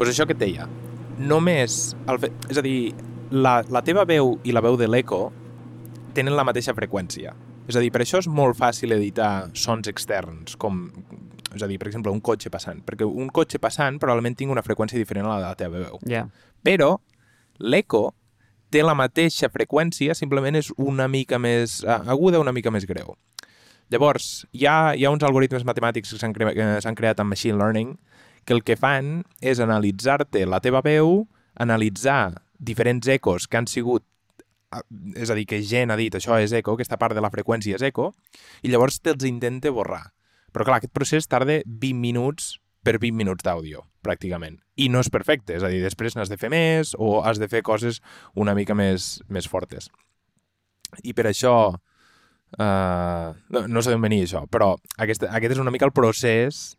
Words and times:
pues 0.00 0.14
això 0.14 0.24
que 0.24 0.32
et 0.32 0.40
deia, 0.40 0.64
només... 1.20 1.92
El 2.08 2.16
fe... 2.22 2.30
És 2.48 2.56
a 2.56 2.64
dir, 2.64 2.94
la, 3.36 3.58
la 3.68 3.82
teva 3.84 4.06
veu 4.08 4.38
i 4.48 4.54
la 4.56 4.62
veu 4.64 4.78
de 4.80 4.88
l'eco 4.88 5.26
tenen 6.16 6.32
la 6.38 6.46
mateixa 6.48 6.72
freqüència. 6.72 7.34
És 7.68 7.76
a 7.76 7.82
dir, 7.84 7.90
per 7.92 8.00
això 8.00 8.22
és 8.24 8.28
molt 8.32 8.56
fàcil 8.56 8.96
editar 8.96 9.50
sons 9.52 9.90
externs, 9.92 10.56
com, 10.56 10.86
és 11.52 11.60
a 11.60 11.68
dir, 11.68 11.76
per 11.82 11.90
exemple, 11.90 12.14
un 12.16 12.22
cotxe 12.24 12.48
passant, 12.48 12.80
perquè 12.86 13.04
un 13.04 13.28
cotxe 13.28 13.60
passant 13.60 14.00
probablement 14.00 14.38
tingui 14.40 14.56
una 14.56 14.64
freqüència 14.64 14.96
diferent 14.96 15.28
a 15.28 15.34
la 15.34 15.42
de 15.42 15.50
la 15.50 15.60
teva 15.60 15.84
veu. 15.84 16.00
Ja. 16.08 16.24
Però 16.64 16.94
l'eco 17.60 18.06
té 18.72 18.80
la 18.86 18.96
mateixa 18.96 19.52
freqüència, 19.52 20.16
simplement 20.16 20.56
és 20.56 20.72
una 20.80 21.12
mica 21.12 21.36
més 21.42 21.82
aguda, 21.84 22.40
una 22.40 22.56
mica 22.56 22.72
més 22.72 22.88
greu. 22.88 23.18
Llavors, 23.92 24.46
hi 24.54 24.64
ha, 24.64 24.94
hi 24.94 25.04
ha 25.04 25.12
uns 25.12 25.28
algoritmes 25.28 25.68
matemàtics 25.68 26.14
que 26.14 26.20
s'han 26.22 26.32
cre 26.32 26.54
creat 26.96 27.20
amb 27.20 27.34
Machine 27.34 27.58
Learning 27.58 27.96
que 28.44 28.56
el 28.56 28.64
que 28.64 28.76
fan 28.76 29.24
és 29.40 29.60
analitzar-te 29.60 30.46
la 30.46 30.60
teva 30.64 30.82
veu, 30.84 31.26
analitzar 31.60 32.42
diferents 32.58 33.08
ecos 33.08 33.48
que 33.48 33.60
han 33.60 33.68
sigut 33.70 34.04
és 35.18 35.30
a 35.30 35.34
dir, 35.34 35.46
que 35.50 35.58
gent 35.66 35.90
ha 35.90 35.98
dit 35.98 36.14
això 36.14 36.36
és 36.38 36.52
eco, 36.54 36.76
aquesta 36.76 36.98
part 37.00 37.16
de 37.16 37.22
la 37.24 37.30
freqüència 37.32 37.74
és 37.74 37.84
eco, 37.90 38.12
i 38.62 38.70
llavors 38.70 39.00
te'ls 39.02 39.26
intenta 39.26 39.72
borrar. 39.74 40.12
Però 40.54 40.66
clar, 40.66 40.78
aquest 40.78 40.94
procés 40.94 41.26
tarda 41.30 41.60
20 41.66 41.98
minuts 41.98 42.52
per 42.86 42.96
20 42.98 43.18
minuts 43.18 43.44
d'àudio, 43.44 43.84
pràcticament. 44.04 44.60
I 44.80 44.88
no 44.88 45.02
és 45.02 45.10
perfecte, 45.12 45.56
és 45.58 45.66
a 45.66 45.70
dir, 45.72 45.82
després 45.82 46.16
n'has 46.16 46.30
de 46.30 46.38
fer 46.40 46.50
més 46.52 46.94
o 46.98 47.20
has 47.26 47.42
de 47.42 47.48
fer 47.50 47.64
coses 47.66 48.00
una 48.34 48.54
mica 48.54 48.74
més, 48.74 49.18
més 49.28 49.48
fortes. 49.50 49.90
I 51.02 51.14
per 51.14 51.30
això... 51.30 51.54
Uh, 52.50 53.30
no, 53.54 53.60
no 53.70 53.78
sé 53.78 53.92
d'on 53.92 54.02
venia 54.02 54.24
això, 54.26 54.40
però 54.50 54.72
aquest, 54.98 55.22
aquest 55.22 55.52
és 55.54 55.60
una 55.62 55.70
mica 55.70 55.86
el 55.86 55.92
procés 55.94 56.72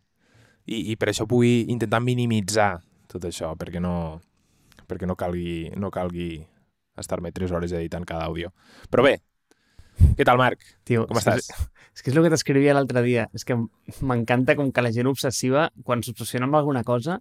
i, 0.66 0.92
i 0.92 0.96
per 0.96 1.10
això 1.12 1.26
vull 1.28 1.70
intentar 1.72 2.02
minimitzar 2.04 2.76
tot 3.10 3.26
això, 3.28 3.52
perquè 3.58 3.80
no, 3.82 4.20
perquè 4.88 5.08
no 5.08 5.16
calgui, 5.18 5.70
no 5.76 5.90
calgui 5.92 6.30
estar-me 6.98 7.32
3 7.32 7.52
hores 7.52 7.72
editant 7.72 8.06
cada 8.08 8.26
àudio. 8.28 8.52
Però 8.92 9.04
bé, 9.04 9.18
què 10.16 10.26
tal, 10.28 10.40
Marc? 10.40 10.62
Tio, 10.88 11.06
Com 11.08 11.20
estàs? 11.20 11.48
És, 11.48 11.64
és 11.96 12.04
que 12.04 12.12
és 12.12 12.18
el 12.18 12.26
que 12.26 12.32
t'escrivia 12.34 12.76
l'altre 12.76 13.02
dia. 13.04 13.26
És 13.36 13.44
que 13.48 13.56
m'encanta 14.00 14.56
com 14.58 14.70
que 14.72 14.84
la 14.84 14.92
gent 14.94 15.10
obsessiva, 15.10 15.68
quan 15.86 16.04
s'obsessiona 16.04 16.48
amb 16.48 16.60
alguna 16.60 16.84
cosa, 16.88 17.20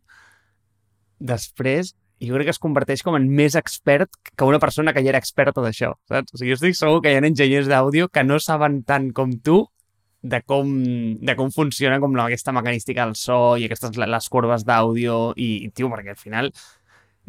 després 1.19 1.95
jo 2.22 2.36
crec 2.36 2.52
que 2.52 2.53
es 2.53 2.62
converteix 2.62 3.02
com 3.02 3.16
en 3.17 3.25
més 3.34 3.56
expert 3.58 4.12
que 4.30 4.45
una 4.45 4.59
persona 4.62 4.94
que 4.94 5.02
ja 5.02 5.09
era 5.14 5.22
experta 5.22 5.64
d'això, 5.64 5.95
saps? 6.09 6.36
O 6.36 6.38
sigui, 6.38 6.52
jo 6.53 6.59
estic 6.59 6.78
segur 6.78 7.02
que 7.02 7.14
hi 7.14 7.17
ha 7.17 7.23
enginyers 7.25 7.69
d'àudio 7.72 8.12
que 8.14 8.23
no 8.23 8.38
saben 8.39 8.84
tant 8.86 9.09
com 9.17 9.34
tu 9.42 9.64
de 10.22 10.42
com, 10.46 10.70
de 11.18 11.36
com 11.36 11.50
funciona 11.52 12.00
com 12.00 12.16
la, 12.16 12.28
aquesta 12.30 12.54
mecanística 12.54 13.06
del 13.06 13.18
so 13.18 13.58
i 13.58 13.66
aquestes 13.66 13.98
les 13.98 14.30
curves 14.30 14.66
d'àudio 14.68 15.34
i, 15.36 15.72
tio, 15.74 15.90
perquè 15.90 16.14
al 16.14 16.22
final 16.22 16.52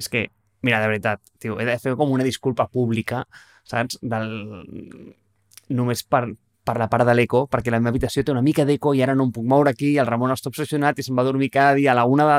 és 0.00 0.08
que, 0.12 0.26
mira, 0.66 0.80
de 0.82 0.90
veritat, 0.92 1.22
tio, 1.40 1.58
he 1.60 1.66
de 1.68 1.78
fer 1.80 1.96
com 1.96 2.12
una 2.12 2.26
disculpa 2.26 2.68
pública, 2.68 3.24
saps? 3.68 3.98
Del... 4.02 4.32
Només 5.72 6.02
per, 6.04 6.26
per 6.64 6.76
la 6.78 6.86
part 6.88 7.06
de 7.06 7.14
l'eco, 7.14 7.46
perquè 7.50 7.72
la 7.74 7.80
meva 7.80 7.90
habitació 7.90 8.22
té 8.22 8.30
una 8.30 8.42
mica 8.44 8.64
d'eco 8.66 8.92
i 8.94 9.02
ara 9.02 9.16
no 9.18 9.26
em 9.26 9.32
puc 9.34 9.46
moure 9.48 9.72
aquí 9.72 9.96
el 9.98 10.06
Ramon 10.06 10.30
està 10.34 10.50
obsessionat 10.52 10.98
i 10.98 11.04
se'n 11.06 11.16
va 11.18 11.24
dormir 11.26 11.50
cada 11.50 11.74
dia 11.78 11.90
a 11.92 11.96
la 11.98 12.04
una 12.06 12.26
de, 12.28 12.36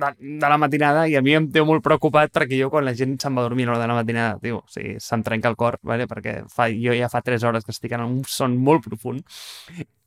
de, 0.00 0.10
de 0.42 0.50
la 0.52 0.58
matinada 0.62 1.06
i 1.10 1.16
a 1.18 1.22
mi 1.26 1.34
em 1.34 1.48
té 1.52 1.64
molt 1.66 1.82
preocupat 1.82 2.30
perquè 2.34 2.60
jo 2.60 2.70
quan 2.70 2.86
la 2.86 2.94
gent 2.94 3.16
se'n 3.22 3.34
va 3.34 3.46
dormir 3.46 3.66
a 3.66 3.72
l'hora 3.72 3.82
de 3.82 3.88
la 3.90 3.98
matinada, 3.98 4.38
tio, 4.42 4.62
o 4.62 4.70
sigui, 4.70 4.94
se'm 5.02 5.24
trenca 5.26 5.50
el 5.50 5.58
cor, 5.58 5.80
vale? 5.82 6.06
perquè 6.10 6.42
fa, 6.54 6.68
jo 6.70 6.94
ja 6.94 7.10
fa 7.10 7.24
3 7.26 7.48
hores 7.50 7.66
que 7.66 7.74
estic 7.74 7.96
en 7.98 8.06
un 8.06 8.22
son 8.30 8.54
molt 8.62 8.86
profund 8.86 9.26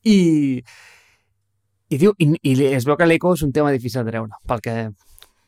i, 0.07 0.63
i, 1.89 1.97
tio, 1.97 2.15
i, 2.23 2.31
i 2.39 2.55
es 2.71 2.87
veu 2.87 2.95
que 2.95 3.09
l'eco 3.09 3.35
és 3.35 3.43
un 3.43 3.51
tema 3.51 3.75
difícil 3.75 4.05
de 4.05 4.15
treure, 4.15 4.39
pel 4.47 4.63
que, 4.63 4.77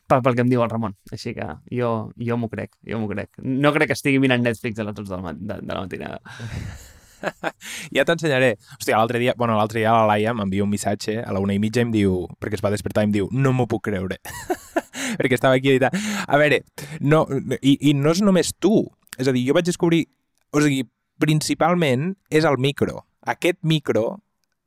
pel, 0.10 0.24
pel 0.26 0.36
que 0.36 0.44
em 0.44 0.52
diu 0.52 0.66
el 0.66 0.72
Ramon. 0.72 0.98
Així 1.16 1.36
que 1.38 1.48
jo, 1.72 2.12
jo 2.20 2.38
m'ho 2.42 2.52
crec, 2.52 2.76
jo 2.84 3.00
m'ho 3.00 3.08
crec. 3.12 3.32
No 3.40 3.72
crec 3.76 3.94
que 3.94 4.00
estigui 4.00 4.20
mirant 4.20 4.44
Netflix 4.44 4.82
a 4.82 4.88
les 4.90 4.98
12 4.98 5.16
de 5.16 5.22
la, 5.24 5.36
de, 5.38 5.60
de 5.62 5.74
la 5.74 5.84
matinada. 5.86 6.20
ja 7.96 8.06
t'ensenyaré. 8.08 8.54
Hòstia, 8.78 8.98
l'altre 8.98 9.22
dia, 9.22 9.34
bueno, 9.38 9.58
l'altre 9.58 9.82
dia 9.82 9.94
la 9.96 10.06
Laia 10.10 10.34
m'envia 10.38 10.66
un 10.66 10.72
missatge 10.72 11.20
a 11.24 11.34
la 11.36 11.42
una 11.44 11.56
i 11.56 11.62
mitja 11.62 11.84
i 11.84 11.88
em 11.88 11.94
diu, 11.96 12.22
perquè 12.40 12.60
es 12.60 12.64
va 12.66 12.72
despertar 12.74 13.06
i 13.06 13.10
em 13.10 13.16
diu, 13.16 13.30
no 13.32 13.54
m'ho 13.56 13.68
puc 13.70 13.86
creure. 13.90 14.20
perquè 15.20 15.36
estava 15.38 15.58
aquí 15.60 15.74
editant. 15.74 15.96
A 16.28 16.40
veure, 16.42 16.64
no, 17.02 17.26
i, 17.60 17.78
i 17.90 17.96
no 17.98 18.14
és 18.16 18.24
només 18.26 18.54
tu. 18.60 18.84
És 19.20 19.28
a 19.28 19.36
dir, 19.36 19.46
jo 19.48 19.58
vaig 19.58 19.68
descobrir... 19.68 20.06
O 20.50 20.62
sigui, 20.64 20.82
principalment 21.22 22.16
és 22.34 22.46
el 22.48 22.58
micro. 22.58 23.04
Aquest 23.30 23.60
micro, 23.62 24.22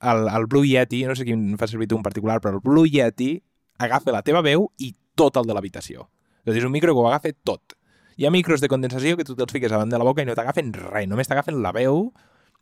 el, 0.04 0.28
el 0.30 0.46
Blue 0.46 0.68
Yeti, 0.68 1.02
no 1.08 1.16
sé 1.18 1.26
quin 1.26 1.56
fa 1.58 1.66
servir 1.66 1.88
tu 1.90 1.98
en 1.98 2.04
particular, 2.06 2.38
però 2.42 2.58
el 2.58 2.62
Blue 2.62 2.86
Yeti 2.86 3.34
agafa 3.82 4.14
la 4.14 4.22
teva 4.22 4.44
veu 4.46 4.68
i 4.78 4.92
tot 5.18 5.38
el 5.40 5.48
de 5.48 5.56
l'habitació. 5.56 6.06
És 6.44 6.52
a 6.52 6.54
dir, 6.54 6.62
és 6.62 6.68
un 6.68 6.74
micro 6.74 6.94
que 6.94 7.02
ho 7.02 7.08
agafa 7.08 7.32
tot. 7.46 7.74
Hi 8.20 8.28
ha 8.28 8.34
micros 8.34 8.60
de 8.60 8.68
condensació 8.68 9.16
que 9.16 9.24
tu 9.24 9.34
te'ls 9.38 9.54
fiques 9.54 9.72
davant 9.72 9.90
de 9.90 9.98
la 9.98 10.06
boca 10.06 10.22
i 10.22 10.28
no 10.28 10.36
t'agafen 10.36 10.72
res, 10.76 11.08
només 11.08 11.30
t'agafen 11.30 11.62
la 11.64 11.72
veu 11.74 12.10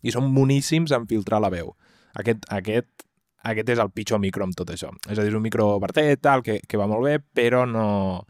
i 0.02 0.12
són 0.14 0.32
boníssims 0.34 0.92
en 0.96 1.06
filtrar 1.10 1.40
la 1.42 1.50
veu. 1.52 1.74
Aquest, 2.18 2.46
aquest, 2.50 3.06
aquest 3.46 3.72
és 3.72 3.80
el 3.82 3.92
pitjor 3.94 4.20
micro 4.22 4.44
amb 4.44 4.56
tot 4.56 4.70
això. 4.72 4.90
És 5.06 5.18
a 5.18 5.22
dir, 5.22 5.30
és 5.32 5.38
un 5.38 5.44
micro 5.44 5.72
vertet, 5.82 6.20
tal, 6.22 6.44
que, 6.46 6.60
que 6.66 6.80
va 6.80 6.88
molt 6.90 7.06
bé, 7.06 7.18
però 7.20 7.66
no... 7.68 8.26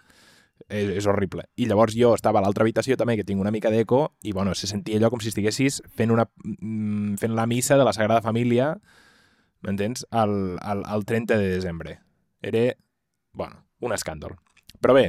És, 0.70 0.91
és 1.00 1.06
horrible. 1.08 1.47
I 1.58 1.66
llavors 1.66 1.97
jo 1.98 2.12
estava 2.14 2.38
a 2.38 2.44
l'altra 2.44 2.62
habitació 2.62 2.94
també, 3.00 3.16
que 3.19 3.25
tinc 3.26 3.41
una 3.42 3.50
mica 3.50 3.72
d'eco, 3.72 4.04
i 4.22 4.34
bueno, 4.36 4.53
se 4.54 4.69
sentia 4.70 5.00
allò 5.00 5.08
com 5.10 5.22
si 5.22 5.32
estiguessis 5.32 5.81
fent, 5.97 6.12
una, 6.14 6.28
mm, 6.44 7.16
fent 7.19 7.34
la 7.34 7.47
missa 7.50 7.78
de 7.81 7.87
la 7.88 7.94
Sagrada 7.97 8.22
Família, 8.22 8.75
m'entens? 9.66 10.04
El, 10.12 10.37
el, 10.60 10.84
el 10.94 11.06
30 11.08 11.41
de 11.41 11.48
desembre. 11.56 11.97
Era, 12.42 12.69
bueno, 13.32 13.64
un 13.81 13.97
escàndol. 13.97 14.37
Però 14.81 14.94
bé, 14.94 15.08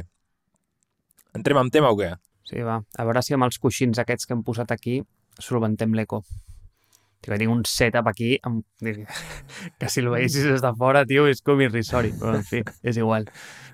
entrem 1.36 1.60
en 1.62 1.70
tema 1.70 1.92
o 1.92 2.00
què? 2.00 2.10
Sí, 2.48 2.64
va. 2.66 2.80
A 2.98 3.06
veure 3.06 3.22
si 3.22 3.36
amb 3.36 3.46
els 3.46 3.60
coixins 3.62 4.00
aquests 4.02 4.26
que 4.26 4.34
hem 4.34 4.42
posat 4.44 4.74
aquí 4.74 5.00
solventem 5.38 5.94
l'eco. 5.96 6.24
Tio, 7.22 7.36
tinc 7.38 7.52
un 7.52 7.62
setup 7.68 8.08
aquí 8.10 8.34
amb... 8.42 8.64
que 9.78 9.90
si 9.92 10.02
el 10.02 10.10
veiessis 10.12 10.48
des 10.48 10.64
de 10.64 10.72
fora, 10.78 11.04
tio, 11.08 11.28
és 11.30 11.42
com 11.46 11.60
irrisori, 11.62 12.12
però 12.18 12.34
en 12.38 12.42
fi, 12.46 12.62
és 12.82 12.98
igual. 12.98 13.28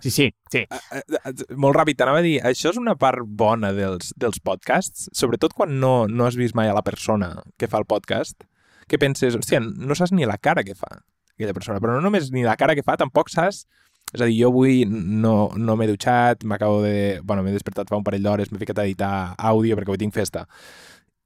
Sí, 0.05 0.13
sí, 0.15 0.29
sí. 0.53 0.65
Uh, 0.69 1.01
uh, 1.19 1.33
molt 1.57 1.79
ràpid, 1.79 1.99
t'anava 1.99 2.21
a 2.23 2.27
dir, 2.27 2.37
això 2.45 2.75
és 2.75 2.81
una 2.81 2.97
part 3.01 3.25
bona 3.25 3.73
dels, 3.77 4.13
dels 4.21 4.41
podcasts, 4.45 5.09
sobretot 5.17 5.57
quan 5.57 5.79
no, 5.81 5.95
no 6.07 6.29
has 6.29 6.39
vist 6.39 6.57
mai 6.59 6.71
a 6.71 6.77
la 6.77 6.85
persona 6.87 7.35
que 7.59 7.71
fa 7.73 7.81
el 7.81 7.89
podcast, 7.89 8.45
que 8.89 9.01
penses, 9.01 9.37
hòstia, 9.37 9.61
no 9.61 9.97
saps 9.97 10.15
ni 10.17 10.29
la 10.29 10.39
cara 10.41 10.65
que 10.65 10.77
fa 10.77 10.89
aquella 11.35 11.55
persona, 11.57 11.81
però 11.81 11.97
no 11.97 12.05
només 12.05 12.33
ni 12.35 12.45
la 12.45 12.57
cara 12.61 12.77
que 12.77 12.85
fa, 12.85 12.97
tampoc 13.01 13.33
saps 13.33 13.65
és 14.09 14.23
a 14.23 14.27
dir, 14.29 14.39
jo 14.41 14.49
avui 14.49 14.87
no, 14.89 15.51
no 15.61 15.75
m'he 15.77 15.89
dutxat, 15.91 16.45
m'acabo 16.49 16.81
de... 16.81 17.21
Bueno, 17.29 17.43
m'he 17.45 17.53
despertat 17.53 17.91
fa 17.91 17.99
un 17.99 18.07
parell 18.07 18.25
d'hores, 18.25 18.49
m'he 18.49 18.61
ficat 18.63 18.81
a 18.81 18.87
editar 18.89 19.11
àudio 19.37 19.77
perquè 19.77 19.93
avui 19.93 20.01
tinc 20.01 20.17
festa. 20.17 20.47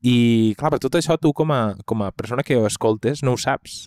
I, 0.02 0.54
clar, 0.58 0.72
per 0.74 0.80
tot 0.82 0.96
això 0.98 1.14
tu 1.22 1.30
com 1.36 1.52
a, 1.54 1.76
com 1.86 2.02
a 2.02 2.10
persona 2.10 2.42
que 2.42 2.56
ho 2.58 2.66
escoltes 2.66 3.22
no 3.22 3.36
ho 3.36 3.38
saps. 3.38 3.86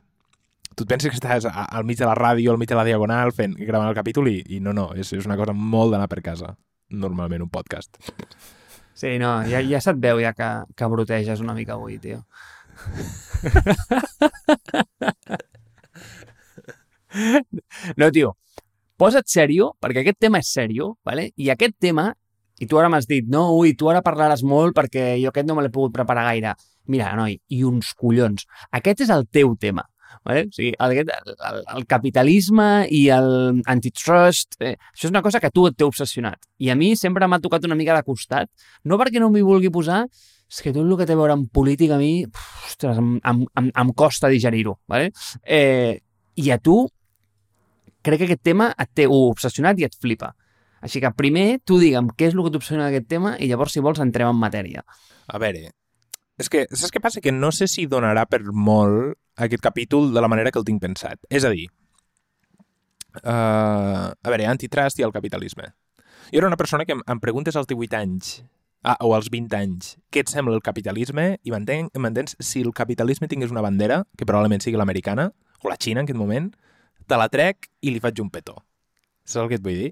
Tu 0.76 0.84
et 0.84 0.90
penses 0.92 1.12
que 1.12 1.20
estàs 1.20 1.46
al 1.48 1.84
mig 1.88 1.98
de 2.00 2.06
la 2.08 2.16
ràdio, 2.16 2.52
al 2.52 2.58
mig 2.60 2.70
de 2.72 2.76
la 2.76 2.84
diagonal, 2.88 3.32
fent, 3.36 3.56
gravant 3.60 3.90
el 3.90 3.96
capítol 3.96 4.28
i, 4.32 4.42
i 4.56 4.60
no, 4.64 4.74
no, 4.76 4.94
és, 4.96 5.12
és 5.16 5.26
una 5.28 5.38
cosa 5.40 5.54
molt 5.56 5.92
d'anar 5.94 6.08
per 6.12 6.22
casa, 6.24 6.56
normalment, 6.92 7.42
un 7.44 7.50
podcast. 7.52 7.98
Sí, 8.96 9.18
no, 9.20 9.44
ja, 9.48 9.62
ja 9.64 9.80
se't 9.84 10.00
veu 10.04 10.20
ja 10.24 10.34
que, 10.36 10.50
que 10.76 10.88
broteges 10.92 11.42
una 11.44 11.54
mica 11.56 11.74
avui, 11.76 12.00
tio. 12.00 12.24
no, 18.00 18.12
tio, 18.12 18.36
posa't 19.00 19.28
sèrio, 19.32 19.74
perquè 19.84 20.00
aquest 20.04 20.20
tema 20.28 20.40
és 20.44 20.50
sèrio, 20.52 20.98
¿vale? 21.08 21.32
i 21.36 21.50
aquest 21.52 21.76
tema, 21.80 22.16
i 22.60 22.68
tu 22.70 22.80
ara 22.80 22.90
m'has 22.92 23.08
dit, 23.10 23.26
no, 23.28 23.50
ui, 23.58 23.74
tu 23.76 23.90
ara 23.92 24.04
parlaràs 24.06 24.44
molt 24.48 24.76
perquè 24.78 25.16
jo 25.22 25.32
aquest 25.32 25.48
no 25.50 25.58
me 25.58 25.66
l'he 25.66 25.74
pogut 25.74 25.94
preparar 25.96 26.28
gaire. 26.30 26.56
Mira, 26.92 27.12
noi, 27.18 27.36
i 27.50 27.64
uns 27.66 27.92
collons. 27.98 28.46
Aquest 28.78 29.06
és 29.08 29.12
el 29.14 29.26
teu 29.34 29.56
tema. 29.60 29.84
Vale? 30.26 30.46
O 30.48 30.54
sigui, 30.56 30.72
el, 30.80 30.94
el, 31.02 31.58
el 31.76 31.86
capitalisme 31.90 32.68
i 32.94 33.02
el 33.14 33.60
antitrust, 33.70 34.56
eh, 34.62 34.76
això 34.94 35.10
és 35.10 35.12
una 35.12 35.22
cosa 35.26 35.42
que 35.44 35.52
tu 35.54 35.66
et 35.70 35.76
té 35.78 35.86
obsessionat. 35.86 36.40
I 36.64 36.72
a 36.72 36.78
mi 36.80 36.94
sempre 36.98 37.28
m'ha 37.28 37.42
tocat 37.44 37.68
una 37.68 37.78
mica 37.78 37.98
de 37.98 38.06
costat, 38.08 38.50
no 38.86 38.98
perquè 39.02 39.22
no 39.22 39.30
m'hi 39.34 39.44
vulgui 39.46 39.74
posar, 39.74 40.06
és 40.50 40.62
que 40.62 40.72
tot 40.72 40.86
el 40.86 40.96
que 40.98 41.08
té 41.10 41.14
a 41.14 41.20
veure 41.20 41.36
amb 41.36 41.50
política 41.52 41.98
a 41.98 42.02
mi, 42.02 42.24
ostres, 42.70 43.02
em, 43.02 43.16
em, 43.18 43.44
em, 43.60 43.70
em 43.84 43.94
costa 43.98 44.32
digerir-ho. 44.32 44.78
Vale? 44.88 45.12
Eh, 45.44 46.00
I 46.42 46.52
a 46.54 46.60
tu, 46.62 46.86
crec 48.06 48.22
que 48.22 48.30
aquest 48.30 48.44
tema 48.46 48.72
et 48.78 48.92
té 48.94 49.08
obsessionat 49.10 49.80
i 49.82 49.88
et 49.88 49.98
flipa. 50.00 50.34
Així 50.86 51.02
que 51.02 51.10
primer 51.18 51.48
tu 51.66 51.80
digue'm 51.82 52.12
què 52.14 52.30
és 52.30 52.36
el 52.38 52.44
que 52.46 52.54
t'obsessiona 52.54 52.90
d'aquest 52.90 53.10
tema 53.10 53.34
i 53.42 53.50
llavors, 53.50 53.74
si 53.74 53.82
vols, 53.82 54.02
entrem 54.04 54.30
en 54.30 54.38
matèria. 54.38 54.86
A 55.34 55.42
veure, 55.42 55.72
és 56.38 56.52
que, 56.52 56.66
saps 56.70 56.92
què 56.94 57.02
passa? 57.02 57.24
Que 57.24 57.34
no 57.34 57.50
sé 57.56 57.68
si 57.72 57.88
donarà 57.90 58.28
per 58.30 58.42
molt 58.52 59.16
aquest 59.42 59.64
capítol 59.64 60.12
de 60.14 60.22
la 60.22 60.30
manera 60.32 60.52
que 60.52 60.62
el 60.62 60.68
tinc 60.68 60.84
pensat. 60.84 61.22
És 61.30 61.48
a 61.48 61.52
dir, 61.54 61.66
uh, 63.24 64.12
a 64.12 64.34
veure, 64.34 64.50
antitrust 64.52 65.00
i 65.00 65.08
el 65.08 65.16
capitalisme. 65.16 65.72
Jo 66.32 66.42
era 66.42 66.52
una 66.52 66.60
persona 66.60 66.86
que 66.86 66.94
em, 66.98 67.02
em 67.08 67.22
preguntes 67.24 67.56
als 67.56 67.70
18 67.70 67.98
anys 67.98 68.36
ah, 68.84 68.98
o 69.06 69.14
als 69.16 69.30
20 69.34 69.58
anys 69.58 69.96
què 70.14 70.24
et 70.24 70.32
sembla 70.32 70.56
el 70.58 70.64
capitalisme 70.66 71.36
i 71.46 71.54
m'entens? 71.54 72.36
Si 72.42 72.62
el 72.66 72.74
capitalisme 72.74 73.30
tingués 73.32 73.54
una 73.54 73.64
bandera, 73.66 74.04
que 74.18 74.26
probablement 74.26 74.64
sigui 74.64 74.80
l'americana, 74.82 75.32
o 75.62 75.70
la 75.70 75.80
Xina 75.82 76.02
en 76.02 76.10
aquest 76.10 76.20
moment, 76.20 76.52
te 77.08 77.20
la 77.20 77.30
trec 77.30 77.70
i 77.82 77.94
li 77.94 78.02
faig 78.02 78.22
un 78.22 78.32
petó. 78.34 78.60
Saps 79.26 79.46
el 79.46 79.52
que 79.52 79.60
et 79.62 79.66
vull 79.66 79.82
dir? 79.86 79.92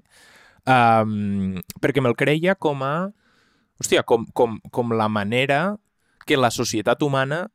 Um, 0.64 1.60
perquè 1.80 2.02
me'l 2.04 2.16
creia 2.18 2.56
com 2.56 2.84
a... 2.84 2.94
Hòstia, 3.82 4.04
com, 4.06 4.24
com, 4.32 4.60
com 4.70 4.94
la 4.94 5.08
manera 5.10 5.76
que 6.24 6.38
la 6.38 6.52
societat 6.54 7.02
humana 7.02 7.48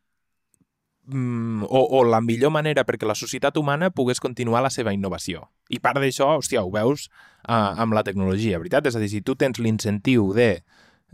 mm, 1.08 1.64
o, 1.64 1.80
o 1.98 2.04
la 2.04 2.20
millor 2.22 2.52
manera 2.52 2.84
perquè 2.86 3.08
la 3.08 3.16
societat 3.18 3.58
humana 3.58 3.90
pogués 3.90 4.20
continuar 4.20 4.62
la 4.66 4.72
seva 4.74 4.94
innovació. 4.94 5.48
I 5.72 5.80
part 5.80 6.02
d'això, 6.02 6.34
hòstia, 6.38 6.66
ho 6.66 6.72
veus 6.74 7.08
uh, 7.48 7.80
amb 7.80 7.96
la 7.98 8.04
tecnologia, 8.06 8.60
veritat? 8.62 8.92
És 8.92 9.00
a 9.00 9.02
dir, 9.02 9.10
si 9.14 9.24
tu 9.26 9.38
tens 9.40 9.62
l'incentiu 9.64 10.34
de... 10.38 10.52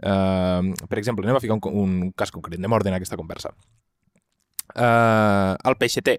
Uh, 0.01 0.73
per 0.89 0.99
exemple, 0.99 1.23
anem 1.23 1.37
a 1.37 1.43
ficar 1.43 1.55
un, 1.55 1.63
un 1.85 2.11
cas 2.17 2.33
concret, 2.33 2.59
anem 2.59 2.73
a 2.73 2.81
ordenar 2.81 2.99
aquesta 2.99 3.19
conversa. 3.19 3.53
Uh, 4.73 5.53
el 5.63 5.77
PXT, 5.79 6.17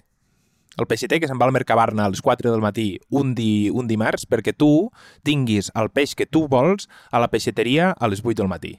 el 0.76 0.87
PXT 0.87 1.20
que 1.20 1.28
se'n 1.31 1.40
va 1.40 1.49
al 1.49 1.55
Mercabarna 1.56 2.06
a 2.06 2.12
les 2.12 2.23
4 2.23 2.52
del 2.52 2.64
matí 2.64 2.88
un, 3.11 3.34
di, 3.34 3.69
un 3.73 3.88
dimarts 3.88 4.28
perquè 4.28 4.55
tu 4.56 4.90
tinguis 5.26 5.73
el 5.75 5.90
peix 5.90 6.14
que 6.14 6.26
tu 6.26 6.46
vols 6.52 6.90
a 7.11 7.23
la 7.23 7.31
peixeteria 7.32 7.93
a 7.93 8.11
les 8.12 8.25
8 8.25 8.37
del 8.43 8.52
matí 8.52 8.76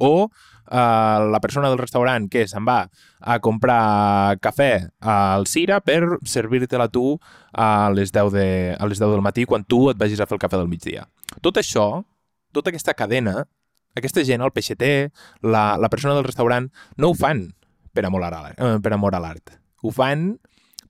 o 0.00 0.24
uh, 0.24 1.30
la 1.30 1.40
persona 1.40 1.68
del 1.68 1.78
restaurant 1.78 2.26
que 2.32 2.46
se'n 2.48 2.64
va 2.66 2.80
a 3.20 3.38
comprar 3.44 4.38
cafè 4.40 4.72
al 5.04 5.46
Cira 5.46 5.80
per 5.84 6.00
servir-te-la 6.24 6.88
tu 6.88 7.14
a 7.52 7.90
les, 7.94 8.10
10 8.12 8.32
de, 8.34 8.48
a 8.74 8.88
les 8.88 8.98
10 8.98 9.12
del 9.12 9.24
matí 9.24 9.44
quan 9.44 9.64
tu 9.68 9.90
et 9.92 10.00
vagis 10.00 10.20
a 10.20 10.26
fer 10.26 10.38
el 10.38 10.42
cafè 10.42 10.56
del 10.56 10.72
migdia. 10.72 11.04
Tot 11.44 11.60
això, 11.60 12.02
tota 12.56 12.72
aquesta 12.72 12.96
cadena, 12.96 13.44
aquesta 13.94 14.24
gent, 14.24 14.42
el 14.42 14.54
peixeter, 14.56 15.10
la, 15.44 15.76
la 15.76 15.92
persona 15.92 16.16
del 16.16 16.26
restaurant, 16.26 16.70
no 16.96 17.12
ho 17.12 17.18
fan 17.18 17.50
per 17.92 18.06
amor 18.06 18.24
a 18.24 18.30
l'art. 18.32 18.56
Eh, 18.56 18.78
per 18.82 18.94
amor 18.96 19.14
a 19.14 19.20
l'art. 19.22 19.58
Ho 19.84 19.92
fan 19.94 20.32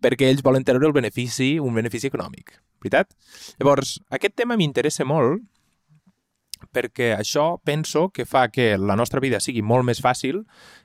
perquè 0.03 0.31
ells 0.31 0.45
volen 0.45 0.65
treure 0.65 0.89
el 0.89 0.97
benefici, 0.97 1.59
un 1.61 1.77
benefici 1.77 2.09
econòmic, 2.11 2.55
veritat? 2.81 3.13
Llavors, 3.61 3.99
aquest 4.11 4.37
tema 4.41 4.59
m'interessa 4.61 5.07
molt 5.09 5.43
perquè 6.75 7.15
això 7.17 7.55
penso 7.65 8.09
que 8.13 8.27
fa 8.29 8.49
que 8.53 8.75
la 8.79 8.97
nostra 8.97 9.21
vida 9.21 9.41
sigui 9.41 9.63
molt 9.63 9.87
més 9.89 10.03
fàcil 10.05 10.43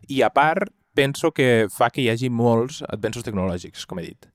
i, 0.08 0.22
a 0.24 0.32
part, 0.32 0.72
penso 0.96 1.32
que 1.36 1.68
fa 1.72 1.92
que 1.92 2.02
hi 2.02 2.10
hagi 2.10 2.32
molts 2.32 2.82
advenços 2.88 3.26
tecnològics, 3.28 3.84
com 3.86 4.00
he 4.00 4.08
dit. 4.08 4.30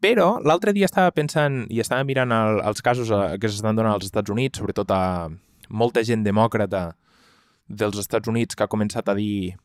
Però 0.00 0.38
l'altre 0.40 0.72
dia 0.72 0.88
estava 0.88 1.12
pensant 1.12 1.64
i 1.68 1.80
estava 1.82 2.06
mirant 2.08 2.32
el, 2.32 2.62
els 2.64 2.80
casos 2.80 3.10
eh, 3.12 3.36
que 3.40 3.50
s'estan 3.50 3.76
donant 3.76 3.98
als 3.98 4.06
Estats 4.08 4.32
Units, 4.32 4.62
sobretot 4.62 4.94
a 4.94 5.28
molta 5.68 6.04
gent 6.06 6.22
demòcrata 6.24 6.94
dels 7.68 7.98
Estats 8.00 8.30
Units 8.30 8.56
que 8.56 8.64
ha 8.64 8.70
començat 8.70 9.10
a 9.10 9.16
dir 9.18 9.56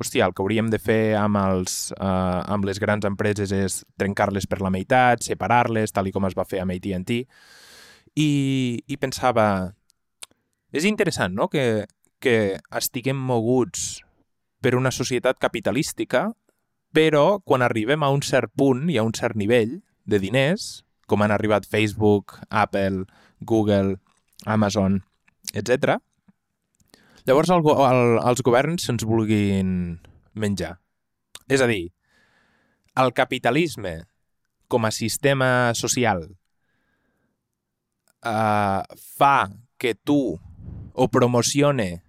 hòstia, 0.00 0.26
el 0.26 0.34
que 0.34 0.42
hauríem 0.44 0.70
de 0.72 0.78
fer 0.82 1.14
amb, 1.18 1.38
els, 1.40 1.92
uh, 1.98 2.42
amb 2.52 2.66
les 2.68 2.80
grans 2.82 3.04
empreses 3.08 3.52
és 3.52 3.80
trencar-les 4.00 4.46
per 4.48 4.60
la 4.62 4.72
meitat, 4.72 5.24
separar-les, 5.24 5.92
tal 5.92 6.08
i 6.08 6.14
com 6.14 6.26
es 6.28 6.36
va 6.38 6.46
fer 6.48 6.62
amb 6.62 6.74
AT&T. 6.74 7.22
I, 8.16 8.30
I 8.86 8.98
pensava, 9.00 9.46
és 10.72 10.86
interessant, 10.88 11.34
no?, 11.36 11.48
que, 11.52 11.86
que 12.22 12.36
estiguem 12.76 13.18
moguts 13.18 14.02
per 14.62 14.76
una 14.78 14.92
societat 14.94 15.40
capitalística, 15.42 16.28
però 16.92 17.40
quan 17.44 17.64
arribem 17.64 18.04
a 18.04 18.12
un 18.12 18.22
cert 18.22 18.52
punt 18.56 18.86
i 18.92 18.98
a 19.00 19.04
un 19.06 19.14
cert 19.16 19.36
nivell 19.36 19.80
de 20.04 20.20
diners, 20.22 20.84
com 21.08 21.24
han 21.24 21.32
arribat 21.34 21.66
Facebook, 21.68 22.38
Apple, 22.48 23.06
Google, 23.40 23.96
Amazon, 24.46 25.02
etc., 25.52 25.98
llavors 27.26 27.50
el, 27.54 27.64
el, 27.64 28.02
els 28.22 28.42
governs 28.44 28.86
se'ns 28.86 29.04
vulguin 29.08 29.98
menjar. 30.34 30.76
És 31.48 31.62
a 31.62 31.68
dir, 31.70 31.90
el 32.98 33.12
capitalisme 33.16 34.02
com 34.72 34.86
a 34.88 34.92
sistema 34.94 35.72
social 35.76 36.24
eh, 38.24 38.80
fa 39.18 39.36
que 39.76 39.94
tu 39.94 40.38
o 40.92 41.08
promocione 41.08 42.02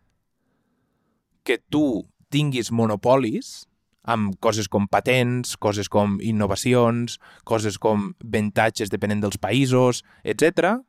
que 1.43 1.57
tu 1.57 2.07
tinguis 2.31 2.71
monopolis 2.71 3.67
amb 4.03 4.35
coses 4.43 4.67
com 4.67 4.87
patents, 4.91 5.55
coses 5.55 5.87
com 5.87 6.17
innovacions, 6.19 7.19
coses 7.47 7.77
com 7.79 8.11
avantatges 8.19 8.91
depenent 8.91 9.23
dels 9.23 9.39
països, 9.39 10.03
etc. 10.27 10.79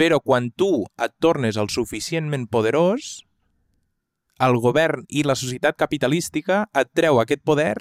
Però 0.00 0.20
quan 0.24 0.48
tu 0.50 0.86
et 0.96 1.12
tornes 1.20 1.60
el 1.60 1.68
suficientment 1.68 2.48
poderós, 2.48 3.20
el 4.42 4.56
govern 4.58 5.04
i 5.08 5.22
la 5.22 5.36
societat 5.38 5.76
capitalística 5.78 6.64
et 6.74 6.90
treu 6.96 7.20
aquest 7.20 7.44
poder 7.46 7.76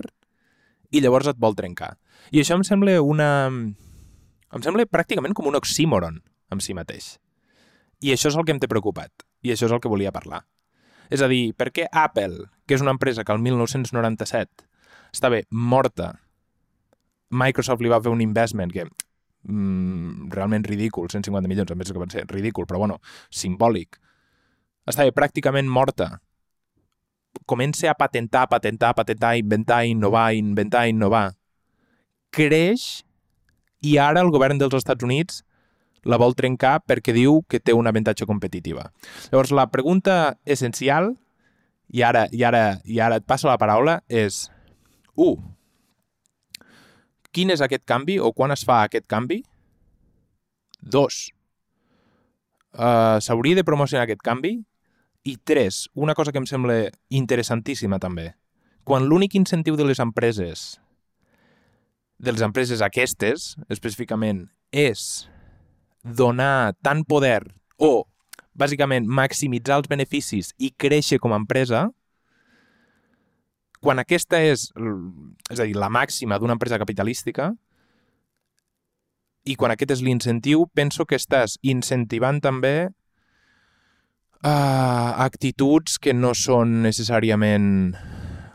i 0.94 1.02
llavors 1.02 1.28
et 1.32 1.40
vol 1.42 1.58
trencar. 1.58 1.96
I 2.32 2.44
això 2.44 2.58
em 2.58 2.66
sembla 2.68 3.00
una... 3.02 3.30
em 3.50 4.66
sembla 4.66 4.86
pràcticament 4.86 5.34
com 5.34 5.50
un 5.50 5.58
oxímoron 5.58 6.22
en 6.54 6.62
si 6.62 6.76
mateix. 6.78 7.18
I 8.04 8.14
això 8.14 8.30
és 8.30 8.38
el 8.38 8.46
que 8.46 8.54
em 8.54 8.60
té 8.62 8.70
preocupat. 8.70 9.26
I 9.44 9.54
això 9.54 9.66
és 9.68 9.74
el 9.74 9.82
que 9.82 9.92
volia 9.92 10.14
parlar. 10.14 10.44
És 11.10 11.22
a 11.22 11.30
dir, 11.32 11.54
per 11.58 11.72
què 11.74 11.88
Apple, 11.92 12.46
que 12.68 12.78
és 12.78 12.84
una 12.84 12.94
empresa 12.94 13.26
que 13.26 13.34
el 13.34 13.42
1997 13.42 14.68
estava 15.14 15.42
morta, 15.50 16.14
Microsoft 17.34 17.82
li 17.82 17.92
va 17.92 18.02
fer 18.02 18.14
un 18.14 18.22
investment 18.22 18.72
que 18.74 18.86
mm, 18.86 20.30
realment 20.34 20.66
ridícul, 20.68 21.10
150 21.10 21.50
milions, 21.50 21.72
a 21.72 21.78
més 21.78 21.92
que 21.92 22.02
va 22.02 22.10
ser 22.12 22.26
ridícul, 22.30 22.68
però 22.70 22.82
bueno, 22.82 23.00
simbòlic, 23.34 24.00
estava 24.90 25.14
pràcticament 25.16 25.70
morta, 25.70 26.22
comença 27.46 27.90
a 27.92 27.96
patentar, 27.98 28.48
patentar, 28.48 28.94
patentar, 28.96 29.38
inventar, 29.38 29.86
innovar, 29.86 30.34
inventar, 30.34 30.88
innovar, 30.88 31.34
creix 32.34 33.04
i 33.84 33.98
ara 34.00 34.24
el 34.24 34.32
govern 34.34 34.62
dels 34.62 34.76
Estats 34.78 35.04
Units 35.04 35.44
la 36.04 36.20
vol 36.20 36.36
trencar 36.36 36.80
perquè 36.84 37.14
diu 37.16 37.42
que 37.48 37.60
té 37.60 37.76
una 37.76 37.92
avantatge 37.94 38.28
competitiva. 38.28 38.90
Llavors, 39.32 39.54
la 39.56 39.70
pregunta 39.72 40.38
essencial, 40.46 41.14
i 41.94 42.04
ara, 42.04 42.26
i 42.32 42.44
ara, 42.44 42.80
i 42.84 43.00
ara 43.00 43.20
et 43.22 43.28
passo 43.28 43.48
la 43.48 43.60
paraula, 43.62 44.02
és 44.10 44.48
1. 45.16 45.38
Quin 47.34 47.54
és 47.54 47.64
aquest 47.66 47.86
canvi 47.90 48.20
o 48.20 48.34
quan 48.36 48.54
es 48.54 48.66
fa 48.68 48.84
aquest 48.84 49.08
canvi? 49.10 49.42
2. 50.84 51.22
Uh, 52.74 53.22
S'hauria 53.24 53.56
de 53.56 53.66
promocionar 53.66 54.08
aquest 54.08 54.24
canvi? 54.26 54.58
I 55.24 55.38
3. 55.38 55.90
Una 55.96 56.16
cosa 56.16 56.32
que 56.32 56.42
em 56.42 56.48
sembla 56.50 56.92
interessantíssima 57.10 58.00
també. 58.00 58.34
Quan 58.84 59.08
l'únic 59.08 59.38
incentiu 59.40 59.78
de 59.80 59.86
les 59.88 60.02
empreses 60.04 60.74
de 62.24 62.32
les 62.32 62.42
empreses 62.46 62.82
aquestes, 62.82 63.54
específicament, 63.74 64.46
és 64.72 65.28
donar 66.04 66.74
tant 66.84 67.04
poder 67.04 67.42
o, 67.78 68.06
bàsicament, 68.56 69.08
maximitzar 69.08 69.82
els 69.82 69.90
beneficis 69.92 70.54
i 70.58 70.72
créixer 70.72 71.20
com 71.20 71.34
a 71.34 71.40
empresa, 71.42 71.90
quan 73.84 74.00
aquesta 74.00 74.40
és, 74.40 74.70
és 75.52 75.60
a 75.60 75.68
dir, 75.68 75.76
la 75.76 75.92
màxima 75.92 76.40
d'una 76.40 76.56
empresa 76.56 76.80
capitalística, 76.80 77.52
i 79.44 79.58
quan 79.60 79.74
aquest 79.74 79.98
és 79.98 80.04
l'incentiu, 80.06 80.64
penso 80.72 81.04
que 81.04 81.20
estàs 81.20 81.58
incentivant 81.68 82.40
també 82.40 82.94
uh, 84.44 85.14
actituds 85.26 86.00
que 86.00 86.14
no 86.14 86.34
són 86.38 86.82
necessàriament 86.84 87.96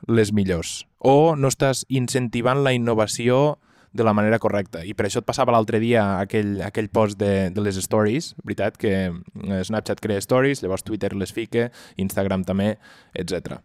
les 0.09 0.33
millors. 0.33 0.85
O 0.99 1.35
no 1.37 1.51
estàs 1.53 1.85
incentivant 1.89 2.63
la 2.65 2.75
innovació 2.77 3.59
de 3.93 4.05
la 4.05 4.13
manera 4.13 4.39
correcta. 4.39 4.85
I 4.85 4.95
per 4.95 5.07
això 5.09 5.23
et 5.23 5.29
passava 5.29 5.53
l'altre 5.55 5.81
dia 5.81 6.05
aquell, 6.21 6.59
aquell 6.65 6.91
post 6.93 7.19
de, 7.21 7.49
de 7.55 7.65
les 7.65 7.79
stories, 7.83 8.35
veritat, 8.45 8.77
que 8.81 8.93
eh, 9.09 9.63
Snapchat 9.65 10.03
crea 10.05 10.21
stories, 10.23 10.63
llavors 10.63 10.85
Twitter 10.85 11.15
les 11.17 11.33
fica, 11.33 11.69
Instagram 11.97 12.45
també, 12.49 12.75
etc. 13.15 13.59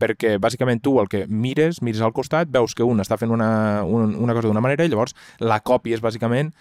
Perquè 0.00 0.36
bàsicament 0.40 0.80
tu 0.82 0.96
el 1.02 1.10
que 1.12 1.26
mires, 1.28 1.82
mires 1.82 2.02
al 2.02 2.16
costat, 2.16 2.50
veus 2.54 2.74
que 2.74 2.86
un 2.86 3.04
està 3.04 3.18
fent 3.20 3.34
una, 3.34 3.84
un, 3.84 4.16
una 4.16 4.36
cosa 4.36 4.48
d'una 4.48 4.64
manera 4.64 4.86
i 4.86 4.92
llavors 4.92 5.16
la 5.42 5.60
còpies 5.60 6.02
bàsicament 6.04 6.54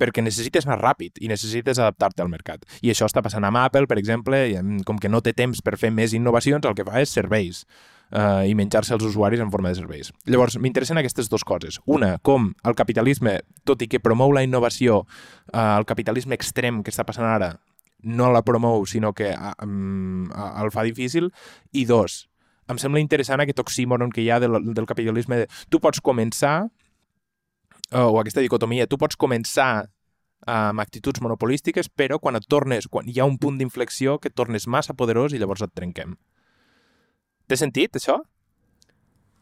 perquè 0.00 0.24
necessites 0.24 0.66
més 0.68 0.80
ràpid 0.80 1.20
i 1.20 1.30
necessites 1.30 1.78
adaptar-te 1.78 2.24
al 2.24 2.32
mercat. 2.32 2.64
I 2.80 2.94
això 2.94 3.08
està 3.10 3.22
passant 3.24 3.44
amb 3.46 3.60
Apple, 3.60 3.86
per 3.90 4.00
exemple, 4.00 4.42
i 4.48 4.58
com 4.88 4.98
que 5.00 5.12
no 5.12 5.22
té 5.24 5.34
temps 5.36 5.60
per 5.64 5.76
fer 5.80 5.92
més 5.94 6.16
innovacions, 6.16 6.64
el 6.64 6.76
que 6.78 6.86
fa 6.88 7.02
és 7.04 7.12
serveis 7.12 7.64
eh, 8.10 8.48
i 8.50 8.54
menjar-se 8.58 8.94
els 8.96 9.04
usuaris 9.06 9.40
en 9.40 9.50
forma 9.52 9.70
de 9.70 9.78
serveis. 9.80 10.12
Llavors, 10.26 10.58
m'interessen 10.58 10.98
aquestes 11.00 11.30
dues 11.30 11.44
coses. 11.46 11.80
Una, 11.86 12.16
com 12.22 12.52
el 12.64 12.78
capitalisme, 12.78 13.38
tot 13.68 13.82
i 13.82 13.90
que 13.90 14.02
promou 14.02 14.34
la 14.34 14.44
innovació, 14.46 15.04
eh, 15.52 15.60
el 15.60 15.86
capitalisme 15.88 16.36
extrem 16.38 16.82
que 16.84 16.94
està 16.94 17.06
passant 17.06 17.28
ara 17.28 17.54
no 18.02 18.30
la 18.32 18.40
promou, 18.42 18.86
sinó 18.88 19.12
que 19.12 19.34
um, 19.62 20.30
el 20.32 20.70
fa 20.72 20.86
difícil. 20.86 21.28
I 21.76 21.84
dos, 21.84 22.30
em 22.70 22.78
sembla 22.80 23.02
interessant 23.02 23.42
aquest 23.42 23.60
oxímoron 23.60 24.12
que 24.14 24.22
hi 24.24 24.30
ha 24.30 24.40
del, 24.40 24.56
del 24.72 24.88
capitalisme. 24.88 25.42
De, 25.42 25.48
tu 25.68 25.82
pots 25.84 26.00
començar, 26.00 26.70
o 27.90 28.20
aquesta 28.20 28.42
dicotomia, 28.44 28.86
tu 28.86 28.98
pots 28.98 29.18
començar 29.18 29.88
amb 30.48 30.80
actituds 30.80 31.20
monopolístiques, 31.20 31.90
però 31.92 32.18
quan 32.18 32.38
et 32.38 32.46
tornes, 32.48 32.88
quan 32.88 33.08
hi 33.08 33.18
ha 33.20 33.28
un 33.28 33.36
punt 33.38 33.58
d'inflexió 33.58 34.18
que 34.18 34.30
et 34.30 34.36
tornes 34.36 34.66
massa 34.66 34.94
poderós 34.96 35.34
i 35.34 35.40
llavors 35.42 35.64
et 35.66 35.74
trenquem. 35.74 36.14
Té 37.50 37.58
sentit, 37.58 37.98
això? 37.98 38.20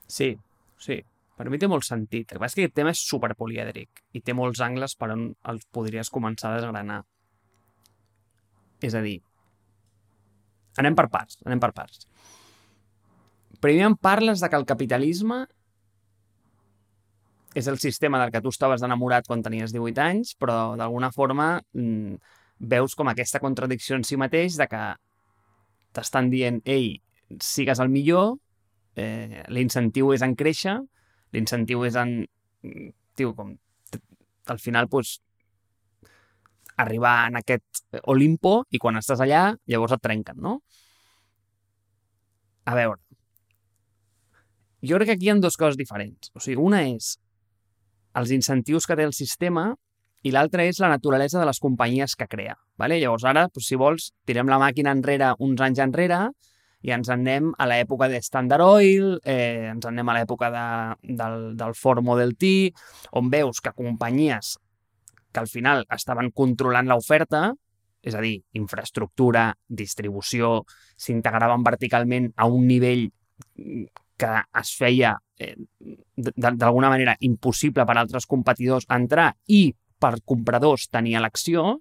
Sí, 0.08 0.32
sí. 0.80 1.02
Per 1.38 1.46
mi 1.52 1.60
té 1.60 1.68
molt 1.70 1.86
sentit. 1.86 2.32
El 2.32 2.38
que 2.38 2.42
passa 2.42 2.56
és 2.56 2.56
que 2.56 2.64
aquest 2.66 2.74
tema 2.80 2.90
és 2.90 3.04
superpolièdric 3.06 4.02
i 4.18 4.22
té 4.24 4.34
molts 4.34 4.62
angles 4.64 4.96
per 4.98 5.12
on 5.14 5.28
els 5.52 5.68
podries 5.70 6.10
començar 6.10 6.50
a 6.50 6.56
desgranar. 6.56 7.02
És 8.82 8.94
a 8.94 9.02
dir, 9.04 9.20
anem 10.82 10.96
per 10.98 11.06
parts, 11.12 11.38
anem 11.46 11.62
per 11.62 11.70
parts. 11.76 12.08
Primer 13.62 13.86
em 13.86 13.94
parles 13.94 14.42
de 14.42 14.50
que 14.50 14.58
el 14.58 14.66
capitalisme 14.66 15.44
és 17.58 17.66
el 17.66 17.78
sistema 17.82 18.20
del 18.22 18.30
que 18.30 18.40
tu 18.42 18.52
estaves 18.54 18.84
enamorat 18.86 19.26
quan 19.26 19.42
tenies 19.42 19.74
18 19.74 20.02
anys, 20.04 20.34
però 20.38 20.76
d'alguna 20.78 21.10
forma 21.14 21.48
mm, 21.74 22.18
veus 22.58 22.94
com 22.98 23.10
aquesta 23.10 23.40
contradicció 23.42 23.98
en 23.98 24.04
si 24.06 24.18
mateix 24.20 24.58
de 24.58 24.68
que 24.70 24.82
t'estan 25.96 26.30
dient, 26.30 26.60
ei, 26.64 26.98
sigues 27.42 27.80
el 27.82 27.90
millor, 27.90 28.36
eh, 28.96 29.44
l'incentiu 29.54 30.12
és 30.14 30.22
en 30.22 30.36
créixer, 30.38 30.78
l'incentiu 31.34 31.84
és 31.88 31.98
en... 31.98 32.20
Tio, 33.18 33.34
com... 33.34 33.56
Al 34.48 34.60
final, 34.62 34.86
doncs, 34.90 35.18
arribar 36.78 37.28
en 37.28 37.40
aquest 37.40 37.82
Olimpo 38.08 38.62
i 38.70 38.78
quan 38.78 38.96
estàs 39.00 39.20
allà, 39.24 39.50
llavors 39.66 39.96
et 39.96 40.02
trenquen, 40.04 40.38
no? 40.40 40.60
A 42.68 42.76
veure, 42.76 43.00
jo 44.86 44.98
crec 44.98 45.10
que 45.10 45.16
aquí 45.16 45.26
hi 45.26 45.32
ha 45.32 45.40
dues 45.42 45.58
coses 45.58 45.78
diferents. 45.78 46.30
O 46.34 46.42
sigui, 46.42 46.60
una 46.62 46.84
és 46.86 47.16
els 48.18 48.32
incentius 48.34 48.86
que 48.86 48.96
té 48.98 49.06
el 49.06 49.14
sistema 49.16 49.70
i 50.26 50.32
l'altra 50.34 50.64
és 50.66 50.80
la 50.82 50.90
naturalesa 50.90 51.38
de 51.38 51.46
les 51.46 51.60
companyies 51.62 52.16
que 52.18 52.26
crea. 52.26 52.56
Vale? 52.78 52.98
Llavors 52.98 53.24
ara, 53.28 53.46
doncs, 53.48 53.68
si 53.70 53.78
vols, 53.78 54.10
tirem 54.26 54.50
la 54.50 54.58
màquina 54.60 54.94
enrere 54.94 55.32
uns 55.44 55.62
anys 55.62 55.82
enrere 55.84 56.24
i 56.86 56.92
ens 56.94 57.10
anem 57.10 57.50
a 57.58 57.66
l'època 57.66 58.08
de 58.10 58.20
Standard 58.22 58.62
Oil, 58.62 59.16
eh, 59.24 59.70
ens 59.72 59.86
anem 59.86 60.08
a 60.08 60.18
l'època 60.18 60.50
de, 60.54 60.66
del, 61.18 61.38
del 61.58 61.74
Ford 61.74 62.04
Model 62.06 62.36
T, 62.38 62.70
on 63.18 63.30
veus 63.30 63.62
que 63.62 63.74
companyies 63.74 64.56
que 65.32 65.40
al 65.42 65.50
final 65.50 65.84
estaven 65.94 66.30
controlant 66.30 66.88
l'oferta, 66.88 67.50
és 68.02 68.14
a 68.14 68.22
dir, 68.22 68.38
infraestructura, 68.56 69.50
distribució, 69.66 70.62
s'integraven 70.96 71.66
verticalment 71.66 72.30
a 72.36 72.46
un 72.46 72.66
nivell 72.70 73.08
que 74.18 74.30
es 74.60 74.72
feia 74.76 75.14
eh, 75.38 75.54
d'alguna 76.16 76.90
manera 76.90 77.16
impossible 77.24 77.86
per 77.86 77.96
altres 77.96 78.26
competidors 78.26 78.88
entrar 78.90 79.30
i 79.46 79.68
per 79.98 80.18
compradors 80.24 80.88
tenir 80.90 81.16
elecció, 81.18 81.78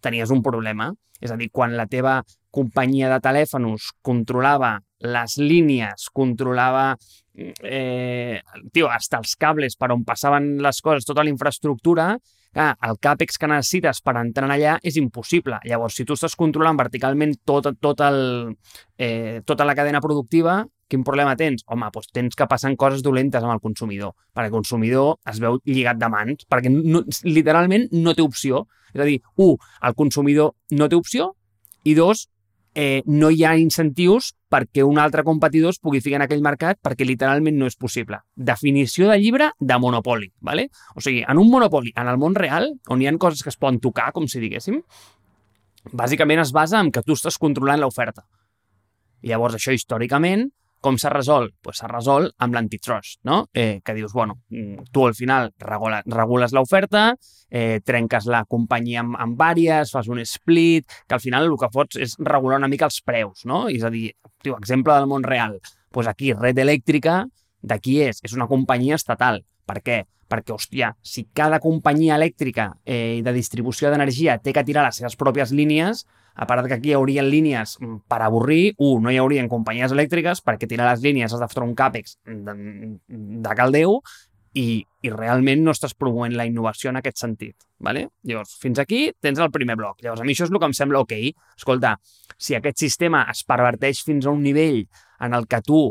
tenies 0.00 0.32
un 0.32 0.42
problema. 0.44 0.92
És 1.20 1.32
a 1.32 1.36
dir, 1.40 1.48
quan 1.48 1.72
la 1.76 1.86
teva 1.88 2.18
companyia 2.52 3.08
de 3.08 3.20
telèfons 3.24 3.90
controlava 4.04 4.76
les 5.04 5.36
línies, 5.40 6.08
controlava 6.12 6.90
eh, 7.36 8.40
tio, 8.72 8.88
hasta 8.88 9.20
els 9.20 9.36
cables 9.36 9.76
per 9.76 9.92
on 9.92 10.04
passaven 10.04 10.56
les 10.64 10.80
coses, 10.84 11.08
tota 11.08 11.24
la 11.24 11.32
infraestructura, 11.32 12.10
clar, 12.56 12.70
el 12.88 12.98
CAPEX 13.00 13.40
que 13.40 13.50
necessites 13.50 14.00
per 14.04 14.16
entrar 14.20 14.48
allà 14.52 14.76
és 14.82 14.96
impossible. 15.00 15.60
Llavors, 15.68 15.96
si 15.96 16.06
tu 16.08 16.16
estàs 16.16 16.36
controlant 16.36 16.78
verticalment 16.78 17.36
tot, 17.44 17.68
tot 17.80 18.00
el, 18.04 18.20
eh, 18.98 19.42
tota 19.44 19.64
la 19.68 19.76
cadena 19.76 20.00
productiva, 20.00 20.62
quin 20.88 21.04
problema 21.04 21.36
tens? 21.36 21.64
Home, 21.66 21.88
doncs 21.94 22.12
tens 22.14 22.38
que 22.38 22.46
passen 22.50 22.76
coses 22.76 23.02
dolentes 23.02 23.42
amb 23.42 23.54
el 23.54 23.62
consumidor, 23.64 24.14
perquè 24.34 24.50
el 24.50 24.54
consumidor 24.54 25.16
es 25.28 25.40
veu 25.42 25.58
lligat 25.64 25.98
de 26.00 26.10
mans, 26.12 26.46
perquè 26.50 26.72
no, 26.72 27.02
literalment 27.24 27.88
no 27.92 28.14
té 28.14 28.24
opció. 28.24 28.66
És 28.94 29.02
a 29.02 29.08
dir, 29.08 29.20
un, 29.42 29.56
el 29.82 29.96
consumidor 29.98 30.54
no 30.78 30.88
té 30.88 30.96
opció, 30.96 31.32
i 31.86 31.94
dos, 31.94 32.26
eh, 32.76 33.02
no 33.06 33.30
hi 33.32 33.42
ha 33.44 33.54
incentius 33.56 34.34
perquè 34.52 34.84
un 34.84 34.98
altre 35.00 35.24
competidor 35.24 35.72
es 35.72 35.80
pugui 35.80 36.02
ficar 36.04 36.20
en 36.20 36.26
aquell 36.26 36.42
mercat 36.44 36.78
perquè 36.84 37.06
literalment 37.08 37.56
no 37.56 37.68
és 37.70 37.76
possible. 37.80 38.20
Definició 38.36 39.08
de 39.10 39.16
llibre 39.18 39.50
de 39.58 39.78
monopoli. 39.80 40.28
¿vale? 40.40 40.68
O 40.94 41.00
sigui, 41.00 41.24
en 41.26 41.40
un 41.40 41.50
monopoli, 41.50 41.94
en 41.96 42.12
el 42.12 42.20
món 42.20 42.36
real, 42.36 42.74
on 42.88 43.02
hi 43.02 43.08
ha 43.08 43.16
coses 43.18 43.42
que 43.42 43.48
es 43.48 43.56
poden 43.56 43.80
tocar, 43.80 44.12
com 44.12 44.28
si 44.28 44.42
diguéssim, 44.44 44.82
bàsicament 45.92 46.44
es 46.44 46.52
basa 46.52 46.82
en 46.84 46.92
que 46.92 47.02
tu 47.02 47.16
estàs 47.16 47.40
controlant 47.40 47.80
l'oferta. 47.80 48.26
Llavors 49.24 49.56
això 49.56 49.72
històricament 49.72 50.50
com 50.80 50.98
s'ha 51.00 51.10
resolt? 51.10 51.54
Pues 51.62 51.80
s'ha 51.80 51.88
resolt 51.90 52.34
amb 52.42 52.54
l'antitrust, 52.54 53.20
no? 53.26 53.44
Eh, 53.54 53.80
que 53.84 53.94
dius, 53.94 54.12
bueno, 54.12 54.40
mm, 54.50 54.88
tu 54.92 55.06
al 55.06 55.14
final 55.14 55.52
regula, 55.58 56.02
regules 56.06 56.52
l'oferta, 56.52 57.14
eh, 57.50 57.80
trenques 57.84 58.26
la 58.26 58.44
companyia 58.44 59.00
amb, 59.00 59.16
amb 59.18 59.38
vàries, 59.38 59.90
fas 59.92 60.08
un 60.08 60.20
split, 60.24 60.86
que 61.06 61.14
al 61.14 61.20
final 61.20 61.46
el 61.46 61.56
que 61.58 61.70
fots 61.72 61.96
és 61.96 62.16
regular 62.18 62.58
una 62.58 62.68
mica 62.68 62.86
els 62.86 63.00
preus, 63.02 63.44
no? 63.44 63.66
És 63.68 63.84
a 63.84 63.90
dir, 63.90 64.12
tio, 64.42 64.56
exemple 64.58 64.94
del 64.94 65.08
món 65.10 65.24
real, 65.24 65.60
pues 65.90 66.06
aquí 66.06 66.32
Red 66.32 66.58
Elèctrica, 66.58 67.24
de 67.62 67.78
qui 67.80 68.00
és? 68.02 68.20
És 68.22 68.34
una 68.36 68.46
companyia 68.46 68.94
estatal. 68.94 69.42
Per 69.66 69.80
què? 69.82 70.04
Perquè, 70.26 70.54
hòstia, 70.54 70.90
si 71.06 71.28
cada 71.34 71.60
companyia 71.62 72.16
elèctrica 72.18 72.72
eh, 72.84 73.22
de 73.22 73.32
distribució 73.34 73.90
d'energia 73.90 74.38
té 74.42 74.52
que 74.54 74.64
tirar 74.66 74.82
les 74.86 74.98
seves 74.98 75.14
pròpies 75.18 75.52
línies, 75.54 76.04
a 76.36 76.46
part 76.46 76.68
que 76.68 76.76
aquí 76.76 76.92
hi 76.92 76.96
haurien 76.98 77.30
línies 77.32 77.78
mm, 77.80 78.04
per 78.08 78.20
avorrir, 78.22 78.74
un, 78.78 79.02
no 79.02 79.12
hi 79.12 79.18
haurien 79.20 79.48
companyies 79.48 79.94
elèctriques, 79.96 80.44
perquè 80.44 80.68
tirar 80.68 80.90
les 80.90 81.04
línies 81.04 81.32
has 81.32 81.42
de 81.42 81.48
fer 81.52 81.64
un 81.64 81.74
càpex 81.76 82.18
de, 82.26 82.56
de 83.46 83.56
caldeu, 83.56 84.00
i, 84.56 84.80
i 85.04 85.12
realment 85.12 85.62
no 85.64 85.72
estàs 85.74 85.92
promovent 85.98 86.36
la 86.36 86.46
innovació 86.48 86.90
en 86.90 87.00
aquest 87.00 87.20
sentit. 87.20 87.56
¿vale? 87.78 88.06
Llavors, 88.24 88.54
fins 88.60 88.80
aquí 88.80 89.10
tens 89.20 89.40
el 89.42 89.52
primer 89.52 89.76
bloc. 89.76 90.00
Llavors, 90.02 90.22
a 90.22 90.24
mi 90.24 90.32
això 90.32 90.46
és 90.46 90.52
el 90.52 90.60
que 90.60 90.70
em 90.70 90.76
sembla 90.76 91.02
ok. 91.04 91.12
Escolta, 91.58 91.96
si 92.36 92.56
aquest 92.56 92.80
sistema 92.80 93.26
es 93.32 93.44
perverteix 93.48 94.02
fins 94.06 94.26
a 94.26 94.32
un 94.32 94.42
nivell 94.44 94.86
en 95.20 95.36
el 95.36 95.46
que 95.50 95.60
tu 95.64 95.82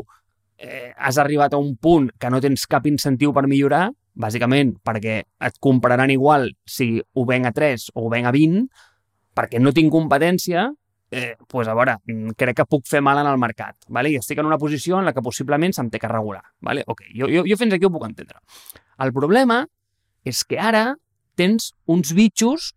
eh, 0.58 0.92
has 0.96 1.20
arribat 1.22 1.54
a 1.54 1.62
un 1.62 1.76
punt 1.76 2.10
que 2.18 2.32
no 2.32 2.42
tens 2.42 2.66
cap 2.70 2.86
incentiu 2.90 3.34
per 3.36 3.46
millorar, 3.46 3.86
bàsicament 4.16 4.74
perquè 4.84 5.20
et 5.22 5.58
compraran 5.60 6.10
igual 6.10 6.48
si 6.64 6.96
ho 6.98 7.26
venc 7.28 7.50
a 7.50 7.52
3 7.54 7.90
o 7.94 8.06
ho 8.06 8.12
venc 8.12 8.26
a 8.26 8.34
20, 8.34 8.66
perquè 9.36 9.60
no 9.60 9.72
tinc 9.76 9.92
competència, 9.92 10.70
eh, 11.10 11.36
pues 11.46 11.68
a 11.68 11.74
veure, 11.74 11.98
mm, 12.06 12.34
crec 12.36 12.56
que 12.56 12.66
puc 12.66 12.86
fer 12.88 13.02
mal 13.02 13.18
en 13.18 13.26
el 13.30 13.38
mercat, 13.38 13.76
¿vale? 13.88 14.10
i 14.10 14.16
estic 14.16 14.38
en 14.38 14.46
una 14.46 14.58
posició 14.58 14.98
en 14.98 15.04
la 15.04 15.12
que 15.12 15.22
possiblement 15.22 15.72
se'm 15.72 15.90
té 15.90 15.98
que 15.98 16.08
regular. 16.08 16.42
¿vale? 16.60 16.82
Ok, 16.86 17.02
jo, 17.14 17.28
jo, 17.28 17.44
jo 17.46 17.56
fins 17.56 17.74
aquí 17.74 17.86
ho 17.86 17.92
puc 17.92 18.06
entendre. 18.06 18.40
El 18.98 19.12
problema 19.12 19.66
és 20.24 20.42
que 20.44 20.58
ara 20.58 20.96
tens 21.36 21.72
uns 21.86 22.12
bitxos 22.16 22.72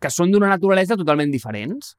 que 0.00 0.10
són 0.10 0.32
d'una 0.32 0.48
naturalesa 0.48 0.96
totalment 0.96 1.30
diferents. 1.32 1.94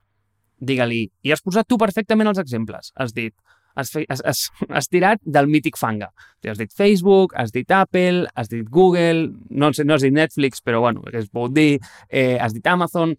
Digue-li, 0.58 1.06
i 1.22 1.32
has 1.32 1.44
posat 1.46 1.68
tu 1.70 1.78
perfectament 1.78 2.28
els 2.28 2.42
exemples. 2.42 2.92
Has 2.98 3.14
dit, 3.14 3.34
has, 3.78 3.92
fe, 3.94 4.06
has, 4.10 4.24
has, 4.26 4.44
has 4.70 4.90
tirat 4.90 5.22
del 5.24 5.48
mític 5.48 5.78
fanga. 5.78 6.10
Has 6.46 6.58
dit 6.58 6.74
Facebook, 6.74 7.36
has 7.38 7.54
dit 7.54 7.72
Apple, 7.72 8.26
has 8.36 8.50
dit 8.50 8.66
Google, 8.70 9.30
no, 9.50 9.70
no 9.70 9.98
has 9.98 10.06
dit 10.06 10.14
Netflix, 10.14 10.64
però 10.66 10.82
bueno, 10.82 11.06
que 11.06 11.22
es 11.22 11.30
pot 11.30 11.54
dir, 11.54 11.78
eh, 12.10 12.38
has 12.42 12.58
dit 12.58 12.66
Amazon 12.68 13.16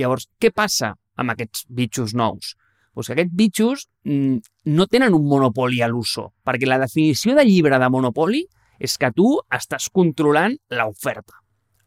Llavors, 0.00 0.28
què 0.40 0.52
passa 0.54 0.94
amb 1.20 1.34
aquests 1.34 1.66
bitxos 1.68 2.14
nous? 2.16 2.54
Pues 2.94 3.06
que 3.06 3.14
aquests 3.14 3.36
bitxos 3.36 3.84
mm, 4.04 4.38
no 4.74 4.86
tenen 4.90 5.14
un 5.14 5.28
monopoli 5.28 5.82
a 5.84 5.88
l'uso, 5.90 6.30
perquè 6.44 6.66
la 6.66 6.80
definició 6.82 7.36
de 7.38 7.44
llibre 7.46 7.78
de 7.78 7.90
monopoli 7.92 8.42
és 8.80 8.96
que 8.98 9.12
tu 9.14 9.36
estàs 9.52 9.90
controlant 9.92 10.56
l'oferta 10.74 11.40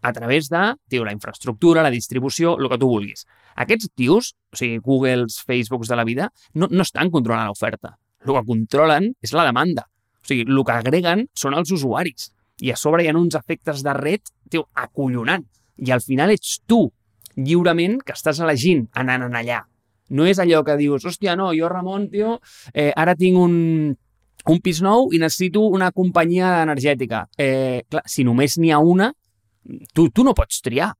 a 0.03 0.11
través 0.11 0.49
de 0.49 0.75
tio, 0.89 1.05
la 1.05 1.13
infraestructura, 1.15 1.81
la 1.81 1.89
distribució, 1.89 2.57
el 2.59 2.69
que 2.69 2.77
tu 2.77 2.89
vulguis. 2.91 3.23
Aquests 3.55 3.89
tios, 3.95 4.33
o 4.51 4.59
sigui, 4.59 4.81
Googles, 4.83 5.39
Facebooks 5.47 5.87
de 5.87 5.95
la 5.95 6.03
vida, 6.03 6.29
no, 6.53 6.67
no 6.69 6.83
estan 6.83 7.09
controlant 7.09 7.47
l'oferta. 7.47 7.95
El 8.23 8.35
que 8.35 8.43
controlen 8.47 9.13
és 9.23 9.33
la 9.33 9.45
demanda. 9.47 9.87
O 10.19 10.27
sigui, 10.27 10.43
el 10.43 10.59
que 10.67 10.75
agreguen 10.75 11.25
són 11.39 11.55
els 11.55 11.71
usuaris. 11.71 12.33
I 12.59 12.73
a 12.75 12.77
sobre 12.79 13.03
hi 13.03 13.09
ha 13.09 13.15
uns 13.15 13.39
efectes 13.39 13.81
de 13.83 13.95
red, 13.95 14.27
tio, 14.51 14.67
acollonant. 14.75 15.47
I 15.79 15.95
al 15.95 16.03
final 16.03 16.35
ets 16.35 16.59
tu 16.67 16.83
lliurement 17.37 17.99
que 18.05 18.15
estàs 18.15 18.41
elegint 18.43 18.87
anant 18.99 19.27
en 19.27 19.37
allà. 19.39 19.63
No 20.13 20.27
és 20.29 20.39
allò 20.39 20.61
que 20.65 20.77
dius, 20.77 21.05
hòstia, 21.05 21.35
no, 21.39 21.51
jo, 21.57 21.69
Ramon, 21.71 22.09
tio, 22.11 22.37
eh, 22.73 22.91
ara 22.95 23.15
tinc 23.17 23.39
un, 23.39 23.55
un 24.51 24.59
pis 24.61 24.81
nou 24.83 25.09
i 25.13 25.21
necessito 25.21 25.63
una 25.73 25.91
companyia 25.91 26.59
energètica. 26.63 27.25
Eh, 27.37 27.83
clar, 27.89 28.03
si 28.05 28.25
només 28.27 28.59
n'hi 28.59 28.73
ha 28.73 28.81
una, 28.83 29.13
tu, 29.93 30.09
tu 30.11 30.27
no 30.27 30.35
pots 30.37 30.61
triar 30.61 30.91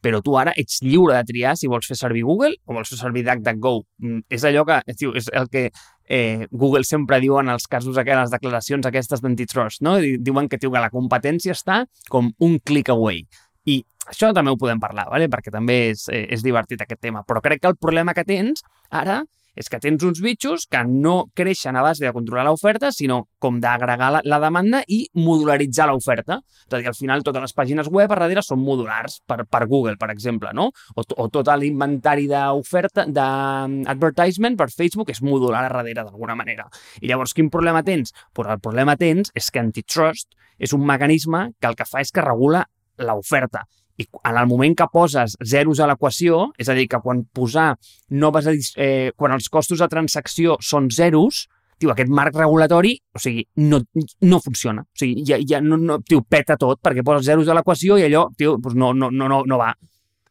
però 0.00 0.20
tu 0.22 0.36
ara 0.38 0.52
ets 0.58 0.80
lliure 0.84 1.16
de 1.16 1.26
triar 1.26 1.54
si 1.58 1.68
vols 1.70 1.88
fer 1.88 1.96
servir 1.98 2.24
Google 2.26 2.54
o 2.66 2.76
vols 2.76 2.90
fer 2.92 2.98
servir 3.00 3.24
DuckDuckGo. 3.26 3.74
Mm, 4.04 4.24
és 4.30 4.44
allò 4.46 4.64
que, 4.68 4.78
tio, 4.98 5.14
és 5.18 5.28
el 5.34 5.48
que 5.50 5.68
eh, 6.08 6.46
Google 6.50 6.84
sempre 6.86 7.20
diu 7.20 7.38
en 7.40 7.50
els 7.52 7.66
casos 7.70 7.98
aquelles, 7.98 8.28
les 8.28 8.36
declaracions 8.36 8.86
aquestes 8.86 9.22
d'antitrust, 9.24 9.82
no? 9.82 9.98
Diuen 9.98 10.48
que, 10.48 10.60
tio, 10.60 10.70
que 10.74 10.82
la 10.82 10.92
competència 10.94 11.56
està 11.56 11.84
com 12.08 12.30
un 12.44 12.58
click 12.64 12.92
away. 12.94 13.24
I 13.68 13.80
això 14.08 14.32
també 14.36 14.52
ho 14.52 14.60
podem 14.60 14.80
parlar, 14.80 15.08
¿vale? 15.12 15.28
perquè 15.28 15.52
també 15.52 15.80
és, 15.90 16.06
eh, 16.08 16.26
és 16.32 16.44
divertit 16.44 16.80
aquest 16.80 17.02
tema. 17.04 17.24
Però 17.28 17.42
crec 17.44 17.60
que 17.62 17.68
el 17.68 17.76
problema 17.76 18.14
que 18.16 18.24
tens 18.24 18.64
ara 18.88 19.24
és 19.58 19.66
que 19.66 19.80
tens 19.82 20.04
uns 20.06 20.20
bitxos 20.22 20.68
que 20.70 20.84
no 20.86 21.32
creixen 21.34 21.76
a 21.76 21.82
base 21.82 22.04
de 22.04 22.12
controlar 22.14 22.44
l'oferta, 22.46 22.92
sinó 22.94 23.24
com 23.42 23.58
d'agregar 23.58 24.12
la, 24.14 24.20
la 24.22 24.38
demanda 24.38 24.84
i 24.86 25.00
modularitzar 25.18 25.88
l'oferta. 25.90 26.38
És 26.68 26.76
a 26.76 26.78
dir, 26.78 26.86
al 26.86 26.94
final 26.94 27.24
totes 27.26 27.42
les 27.42 27.56
pàgines 27.56 27.90
web 27.90 28.12
a 28.14 28.20
darrere 28.20 28.44
són 28.46 28.62
modulars 28.62 29.18
per, 29.26 29.40
per 29.50 29.64
Google, 29.66 29.96
per 29.98 30.12
exemple, 30.14 30.54
no? 30.54 30.68
O, 30.94 31.02
o 31.02 31.28
tot 31.34 31.50
l'inventari 31.58 32.28
d'oferta, 32.30 33.08
d'advertisement 33.10 34.56
per 34.60 34.70
Facebook 34.70 35.10
és 35.10 35.22
modular 35.26 35.64
a 35.64 35.72
darrere 35.72 36.04
d'alguna 36.04 36.38
manera. 36.38 36.68
I 37.02 37.10
llavors, 37.10 37.34
quin 37.34 37.50
problema 37.50 37.82
tens? 37.82 38.14
Pues 38.32 38.46
el 38.46 38.62
problema 38.62 38.94
tens 39.00 39.34
és 39.34 39.50
que 39.50 39.64
antitrust 39.64 40.30
és 40.58 40.74
un 40.74 40.86
mecanisme 40.86 41.48
que 41.58 41.70
el 41.70 41.74
que 41.78 41.86
fa 41.86 42.02
és 42.02 42.14
que 42.14 42.22
regula 42.22 42.66
l'oferta 42.98 43.64
I 43.98 44.06
en 44.24 44.36
el 44.38 44.46
moment 44.46 44.76
que 44.78 44.86
poses 44.92 45.34
zeros 45.42 45.80
a 45.82 45.86
l'equació, 45.90 46.52
és 46.58 46.68
a 46.70 46.74
dir, 46.78 46.86
que 46.90 47.00
quan 47.02 47.24
posar 47.34 47.72
noves 48.14 48.46
eh, 48.76 49.10
quan 49.18 49.34
els 49.34 49.48
costos 49.50 49.82
de 49.82 49.88
transacció 49.90 50.54
són 50.62 50.86
zeros, 50.94 51.48
tio, 51.78 51.90
aquest 51.90 52.10
marc 52.10 52.38
regulatori, 52.38 52.94
o 53.14 53.22
sigui, 53.22 53.42
no, 53.66 53.80
no 54.22 54.40
funciona. 54.44 54.84
O 54.86 55.02
sigui, 55.02 55.24
ja, 55.26 55.40
ja 55.42 55.60
no, 55.62 55.78
no, 55.82 55.98
tio, 56.06 56.22
peta 56.22 56.56
tot, 56.58 56.78
perquè 56.82 57.02
poses 57.06 57.26
zeros 57.26 57.50
a 57.50 57.58
l'equació 57.58 57.98
i 57.98 58.06
allò, 58.06 58.28
tio, 58.38 58.56
doncs 58.62 58.78
no, 58.78 58.92
no, 58.94 59.10
no, 59.10 59.30
no, 59.34 59.42
no 59.46 59.58
va. 59.58 59.72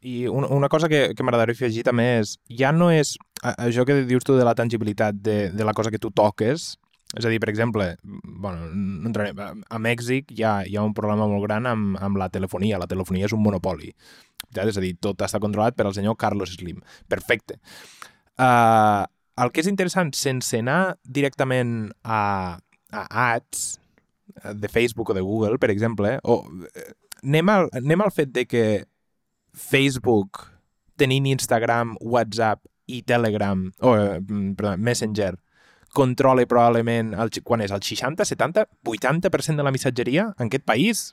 I 0.07 0.27
una, 0.31 0.47
una 0.53 0.69
cosa 0.71 0.88
que, 0.88 1.09
que 1.17 1.25
m'agradaria 1.25 1.57
afegir 1.57 1.83
també 1.83 2.07
és, 2.21 2.38
ja 2.47 2.71
no 2.71 2.88
és 2.93 3.17
això 3.43 3.83
que 3.86 4.03
dius 4.07 4.24
tu 4.24 4.38
de 4.38 4.45
la 4.47 4.55
tangibilitat 4.55 5.17
de, 5.19 5.39
de 5.51 5.67
la 5.67 5.75
cosa 5.75 5.91
que 5.91 6.00
tu 6.00 6.12
toques, 6.15 6.77
és 7.15 7.23
a 7.23 7.31
dir, 7.31 7.39
per 7.39 7.49
exemple, 7.49 7.85
bueno, 8.03 8.67
no 8.67 9.07
entrarem, 9.07 9.63
a 9.63 9.79
Mèxic 9.79 10.33
hi 10.35 10.43
ha, 10.43 10.53
hi 10.67 10.75
ha 10.75 10.83
un 10.83 10.95
problema 10.97 11.27
molt 11.29 11.45
gran 11.45 11.69
amb, 11.69 11.95
amb 12.03 12.19
la 12.19 12.27
telefonia. 12.33 12.79
La 12.81 12.89
telefonia 12.89 13.29
és 13.29 13.35
un 13.35 13.43
monopoli. 13.45 13.93
Ja? 14.51 14.65
És 14.67 14.75
a 14.75 14.83
dir, 14.83 14.97
tot 14.99 15.23
està 15.23 15.39
controlat 15.43 15.77
per 15.77 15.87
al 15.87 15.95
senyor 15.95 16.17
Carlos 16.19 16.57
Slim. 16.57 16.81
Perfecte. 17.07 17.61
Uh, 18.35 19.07
el 19.39 19.53
que 19.53 19.63
és 19.63 19.71
interessant, 19.71 20.11
sense 20.17 20.59
anar 20.59 20.97
directament 21.03 21.93
a, 22.03 22.59
a 22.91 23.07
ads 23.29 23.77
de 24.59 24.67
Facebook 24.67 25.09
o 25.09 25.15
de 25.15 25.23
Google, 25.23 25.57
per 25.61 25.71
exemple, 25.71 26.17
o 26.27 26.41
anem 27.23 27.49
al, 27.49 27.71
anem 27.77 28.03
al 28.03 28.13
fet 28.13 28.33
de 28.35 28.45
que 28.45 28.65
Facebook, 29.57 30.43
tenint 30.99 31.25
Instagram, 31.31 31.95
WhatsApp 32.01 32.65
i 32.87 33.01
Telegram, 33.07 33.67
o, 33.79 33.95
perdó, 34.57 34.75
Messenger, 34.77 35.35
controla 35.98 36.46
probablement, 36.50 37.16
el, 37.18 37.34
quan 37.44 37.66
és 37.66 37.74
el 37.74 37.82
60, 37.84 38.25
70, 38.30 38.68
80% 38.86 39.58
de 39.58 39.66
la 39.66 39.74
missatgeria 39.74 40.30
en 40.38 40.51
aquest 40.51 40.66
país? 40.68 41.04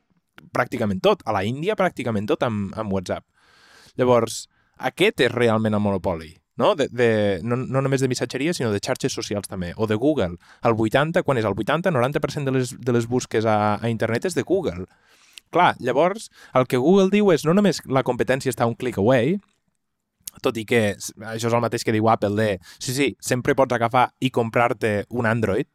Pràcticament 0.54 1.00
tot. 1.02 1.24
A 1.24 1.32
la 1.32 1.44
Índia, 1.48 1.78
pràcticament 1.78 2.28
tot 2.28 2.44
amb, 2.44 2.74
amb 2.76 2.92
WhatsApp. 2.92 3.24
Llavors, 3.96 4.44
aquest 4.90 5.24
és 5.24 5.32
realment 5.32 5.76
el 5.76 5.82
monopoli 5.82 6.34
no? 6.56 6.74
De, 6.74 6.88
de, 6.90 7.40
no, 7.42 7.56
no 7.56 7.82
només 7.82 8.00
de 8.00 8.08
missatgeria, 8.08 8.54
sinó 8.54 8.70
de 8.72 8.80
xarxes 8.82 9.14
socials 9.14 9.48
també, 9.50 9.72
o 9.76 9.88
de 9.90 9.96
Google. 9.98 10.38
El 10.62 10.76
80, 10.78 11.24
quan 11.26 11.40
és 11.40 11.48
el 11.48 11.56
80-90% 11.56 12.44
de, 12.44 12.54
les, 12.54 12.74
de 12.78 12.94
les 12.94 13.08
busques 13.10 13.46
a, 13.46 13.76
a 13.80 13.90
internet 13.90 14.28
és 14.30 14.38
de 14.38 14.46
Google. 14.46 14.86
Clar, 15.54 15.74
llavors, 15.78 16.30
el 16.54 16.66
que 16.66 16.80
Google 16.82 17.10
diu 17.12 17.30
és 17.34 17.44
no 17.46 17.54
només 17.54 17.82
la 17.86 18.02
competència 18.06 18.50
està 18.50 18.66
un 18.66 18.78
click 18.78 18.98
away, 19.02 19.36
tot 20.42 20.58
i 20.58 20.64
que 20.68 20.82
això 20.94 21.48
és 21.48 21.52
el 21.52 21.62
mateix 21.64 21.84
que 21.86 21.94
diu 21.94 22.08
Apple 22.10 22.34
de 22.38 22.48
sí, 22.78 22.94
sí, 22.94 23.08
sempre 23.20 23.54
pots 23.58 23.76
agafar 23.76 24.08
i 24.20 24.30
comprar-te 24.34 25.04
un 25.10 25.26
Android, 25.30 25.68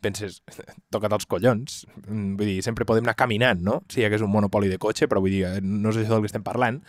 penses, 0.00 0.42
toca't 0.94 1.14
els 1.14 1.26
collons. 1.26 1.82
Mm, 2.06 2.36
vull 2.38 2.52
dir, 2.52 2.60
sempre 2.66 2.86
podem 2.88 3.06
anar 3.06 3.16
caminant, 3.18 3.62
no? 3.64 3.80
Si 3.90 4.02
hi 4.02 4.08
hagués 4.08 4.24
un 4.24 4.32
monopoli 4.32 4.70
de 4.70 4.78
cotxe, 4.82 5.08
però 5.10 5.22
vull 5.24 5.34
dir, 5.34 5.44
no 5.62 5.92
és 5.92 6.00
això 6.02 6.16
del 6.16 6.24
que 6.24 6.32
estem 6.32 6.46
parlant. 6.46 6.80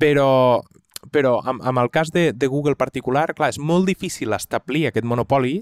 Però, 0.00 0.28
però 1.12 1.38
amb, 1.44 1.62
amb 1.66 1.82
el 1.82 1.92
cas 1.92 2.12
de, 2.14 2.30
de 2.32 2.50
Google 2.50 2.78
particular, 2.80 3.30
clar, 3.36 3.52
és 3.54 3.60
molt 3.60 3.88
difícil 3.88 4.34
establir 4.36 4.88
aquest 4.88 5.06
monopoli, 5.06 5.60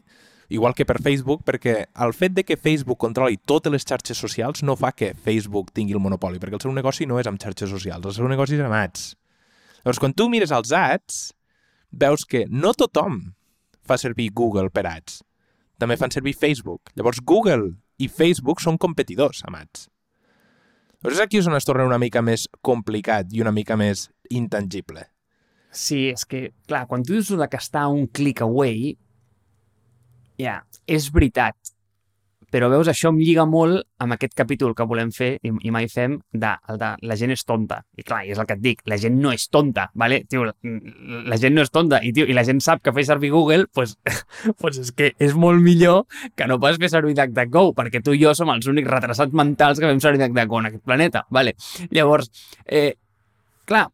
igual 0.49 0.75
que 0.75 0.87
per 0.89 1.03
Facebook, 1.05 1.45
perquè 1.45 1.77
el 2.05 2.15
fet 2.17 2.33
de 2.33 2.45
que 2.45 2.57
Facebook 2.57 3.01
controli 3.03 3.37
totes 3.37 3.73
les 3.73 3.85
xarxes 3.85 4.17
socials 4.17 4.65
no 4.65 4.79
fa 4.81 4.95
que 4.97 5.13
Facebook 5.13 5.75
tingui 5.77 5.97
el 5.97 6.03
monopoli, 6.03 6.41
perquè 6.41 6.57
el 6.57 6.65
seu 6.65 6.73
negoci 6.73 7.07
no 7.07 7.21
és 7.21 7.29
amb 7.29 7.41
xarxes 7.43 7.71
socials, 7.71 8.07
el 8.09 8.17
seu 8.17 8.31
negoci 8.31 8.57
és 8.57 8.65
amb 8.65 8.79
ads. 8.79 9.11
Llavors, 9.89 10.03
quan 10.05 10.13
tu 10.13 10.27
mires 10.29 10.51
els 10.53 10.69
ads, 10.77 11.15
veus 11.97 12.27
que 12.29 12.43
no 12.53 12.75
tothom 12.77 13.15
fa 13.89 13.97
servir 13.97 14.27
Google 14.37 14.69
per 14.69 14.83
ads. 14.85 15.23
També 15.81 15.97
fan 15.97 16.13
servir 16.13 16.35
Facebook. 16.37 16.91
Llavors, 16.93 17.23
Google 17.25 17.71
i 17.97 18.11
Facebook 18.13 18.61
són 18.61 18.77
competidors 18.77 19.41
amb 19.49 19.57
ads. 19.63 19.87
Llavors, 21.01 21.23
aquí 21.25 21.41
és 21.41 21.49
on 21.49 21.57
es 21.57 21.65
torna 21.65 21.89
una 21.89 21.97
mica 21.97 22.21
més 22.21 22.45
complicat 22.61 23.33
i 23.33 23.41
una 23.41 23.55
mica 23.57 23.79
més 23.81 24.11
intangible. 24.29 25.07
Sí, 25.73 26.11
és 26.13 26.29
que, 26.29 26.51
clar, 26.69 26.85
quan 26.85 27.01
tu 27.01 27.17
dius 27.17 27.33
que 27.49 27.57
està 27.57 27.87
un 27.89 28.05
click 28.13 28.45
away, 28.45 28.93
ja, 30.37 30.59
yeah, 30.59 30.61
és 30.85 31.09
veritat. 31.09 31.57
Però 32.53 32.71
veus, 32.73 32.89
això 32.89 33.11
em 33.13 33.19
lliga 33.21 33.45
molt 33.49 33.83
amb 34.01 34.15
aquest 34.15 34.35
capítol 34.39 34.75
que 34.77 34.87
volem 34.89 35.11
fer, 35.15 35.35
i, 35.45 35.53
i 35.69 35.73
mai 35.75 35.89
fem, 35.93 36.17
de, 36.33 36.53
el 36.73 36.79
de 36.81 36.91
la 37.11 37.17
gent 37.21 37.35
és 37.35 37.45
tonta. 37.45 37.83
I 37.99 38.05
clar, 38.07 38.23
és 38.31 38.41
el 38.41 38.49
que 38.49 38.57
et 38.57 38.63
dic, 38.65 38.81
la 38.89 38.99
gent 39.01 39.19
no 39.21 39.33
és 39.35 39.49
tonta, 39.53 39.89
¿vale? 39.99 40.23
Tio, 40.31 40.47
la, 40.49 40.55
la 41.29 41.41
gent 41.41 41.57
no 41.59 41.65
és 41.67 41.73
tonta, 41.75 42.01
i, 42.05 42.15
tio, 42.17 42.29
i 42.29 42.37
la 42.37 42.47
gent 42.49 42.63
sap 42.65 42.81
que 42.85 42.95
fer 42.97 43.05
servir 43.09 43.33
Google, 43.35 43.69
pues, 43.75 43.99
pues 44.63 44.81
és 44.81 44.95
que 44.97 45.13
és 45.19 45.37
molt 45.37 45.63
millor 45.65 46.07
que 46.39 46.49
no 46.49 46.61
pas 46.63 46.81
fer 46.81 46.93
servir 46.93 47.17
DuckDuckGo, 47.19 47.75
perquè 47.77 48.03
tu 48.05 48.17
i 48.17 48.23
jo 48.23 48.33
som 48.39 48.55
els 48.55 48.71
únics 48.71 48.91
retrasats 48.91 49.37
mentals 49.37 49.83
que 49.83 49.91
fem 49.91 50.01
servir 50.05 50.25
DuckDuckGo 50.25 50.65
en 50.65 50.73
aquest 50.73 50.85
planeta, 50.89 51.27
¿vale? 51.31 51.55
Llavors, 51.93 52.33
eh, 52.65 52.95
clar, 53.69 53.89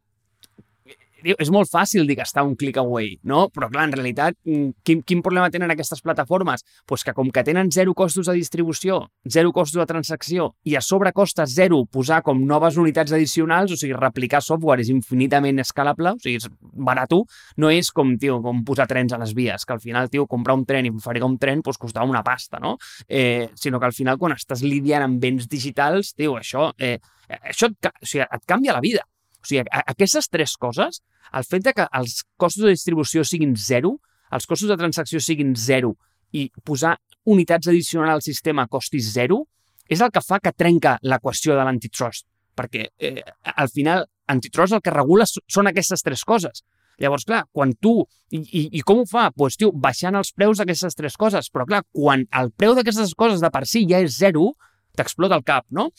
és 1.24 1.50
molt 1.50 1.70
fàcil 1.70 2.06
dir 2.06 2.18
que 2.18 2.26
està 2.26 2.44
un 2.44 2.54
click 2.56 2.78
away, 2.80 3.18
no? 3.22 3.48
Però 3.54 3.70
clar, 3.72 3.88
en 3.88 3.96
realitat, 3.96 4.36
mm, 4.44 4.84
quin, 4.84 5.02
quin 5.02 5.22
problema 5.22 5.50
tenen 5.50 5.70
aquestes 5.70 6.02
plataformes? 6.04 6.64
pues 6.86 7.04
que 7.04 7.12
com 7.14 7.30
que 7.30 7.42
tenen 7.44 7.70
zero 7.72 7.94
costos 7.94 8.26
de 8.26 8.34
distribució, 8.34 9.10
zero 9.28 9.52
costos 9.52 9.80
de 9.80 9.86
transacció 9.86 10.54
i 10.64 10.76
a 10.76 10.80
sobre 10.80 11.12
costa 11.12 11.46
zero 11.46 11.84
posar 11.86 12.22
com 12.22 12.44
noves 12.46 12.76
unitats 12.76 13.12
addicionals, 13.12 13.72
o 13.72 13.76
sigui, 13.76 13.94
replicar 13.94 14.42
software 14.42 14.82
és 14.82 14.90
infinitament 14.92 15.58
escalable, 15.60 16.14
o 16.14 16.22
sigui, 16.22 16.36
és 16.36 16.48
barat, 16.60 17.14
no 17.60 17.70
és 17.70 17.90
com, 17.92 18.14
tio, 18.18 18.40
com 18.42 18.64
posar 18.64 18.86
trens 18.90 19.12
a 19.12 19.18
les 19.20 19.34
vies, 19.36 19.64
que 19.64 19.74
al 19.74 19.80
final, 19.80 20.08
tio, 20.10 20.26
comprar 20.26 20.56
un 20.56 20.64
tren 20.64 20.88
i 20.88 20.92
fabricar 21.00 21.28
un 21.28 21.38
tren 21.38 21.62
pues, 21.62 21.78
costava 21.78 22.08
una 22.08 22.22
pasta, 22.24 22.58
no? 22.60 22.76
Eh, 23.08 23.50
sinó 23.54 23.80
que 23.80 23.86
al 23.86 23.96
final, 23.96 24.18
quan 24.18 24.32
estàs 24.32 24.64
lidiant 24.64 25.04
amb 25.04 25.20
béns 25.20 25.48
digitals, 25.48 26.14
tio, 26.14 26.38
això, 26.40 26.70
eh, 26.78 26.98
això 27.28 27.70
et, 27.70 27.90
o 27.92 28.06
sigui, 28.06 28.24
et 28.24 28.46
canvia 28.48 28.76
la 28.76 28.84
vida. 28.84 29.04
O 29.44 29.46
sigui, 29.46 29.64
aquestes 29.84 30.30
tres 30.32 30.56
coses, 30.56 31.02
el 31.36 31.44
fet 31.44 31.66
de 31.66 31.74
que 31.76 31.86
els 32.00 32.22
costos 32.40 32.64
de 32.64 32.72
distribució 32.72 33.24
siguin 33.28 33.54
zero, 33.60 33.98
els 34.32 34.46
costos 34.48 34.70
de 34.72 34.78
transacció 34.80 35.20
siguin 35.20 35.52
zero 35.54 35.92
i 36.32 36.48
posar 36.64 36.96
unitats 37.28 37.68
addicionals 37.68 38.16
al 38.16 38.24
sistema 38.24 38.66
costi 38.68 39.02
zero, 39.04 39.44
és 39.88 40.00
el 40.00 40.10
que 40.12 40.22
fa 40.24 40.40
que 40.40 40.54
trenca 40.56 40.96
l'equació 41.04 41.58
de 41.58 41.66
l'antitrust. 41.66 42.26
Perquè 42.56 42.88
eh, 42.96 43.20
al 43.52 43.68
final, 43.68 44.06
antitrust 44.30 44.78
el 44.78 44.82
que 44.82 44.94
regula 44.94 45.26
són 45.28 45.68
aquestes 45.68 46.02
tres 46.06 46.24
coses. 46.24 46.64
Llavors, 47.02 47.26
clar, 47.26 47.42
quan 47.52 47.74
tu... 47.74 47.98
I, 48.30 48.40
i, 48.40 48.62
i 48.78 48.82
com 48.86 49.02
ho 49.02 49.06
fa? 49.08 49.26
Doncs, 49.28 49.38
pues, 49.38 49.56
tio, 49.60 49.72
baixant 49.74 50.16
els 50.18 50.32
preus 50.32 50.60
d'aquestes 50.60 50.96
tres 50.96 51.18
coses. 51.20 51.50
Però, 51.52 51.66
clar, 51.68 51.82
quan 51.92 52.24
el 52.40 52.52
preu 52.56 52.76
d'aquestes 52.78 53.12
coses 53.18 53.42
de 53.42 53.50
per 53.52 53.64
si 53.68 53.84
ja 53.90 54.00
és 54.04 54.16
zero, 54.16 54.52
t'explota 54.96 55.36
el 55.36 55.44
cap, 55.46 55.66
no? 55.74 55.90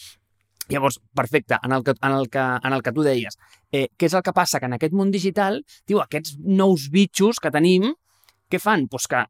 Llavors, 0.70 1.00
perfecte, 1.14 1.60
en 1.62 1.76
el 1.76 1.84
que, 1.84 1.94
en 2.02 2.12
el 2.12 2.30
que, 2.30 2.40
en 2.40 2.74
el 2.74 2.82
que 2.82 2.94
tu 2.96 3.06
deies. 3.06 3.38
Eh, 3.72 3.88
què 3.98 4.10
és 4.10 4.16
el 4.18 4.24
que 4.26 4.34
passa? 4.34 4.60
Que 4.60 4.70
en 4.70 4.78
aquest 4.78 4.96
món 4.98 5.12
digital, 5.14 5.62
tio, 5.86 6.02
aquests 6.02 6.40
nous 6.42 6.90
bitxos 6.94 7.42
que 7.42 7.54
tenim, 7.54 7.92
què 8.50 8.62
fan? 8.62 8.88
Pues 8.90 9.06
que 9.12 9.22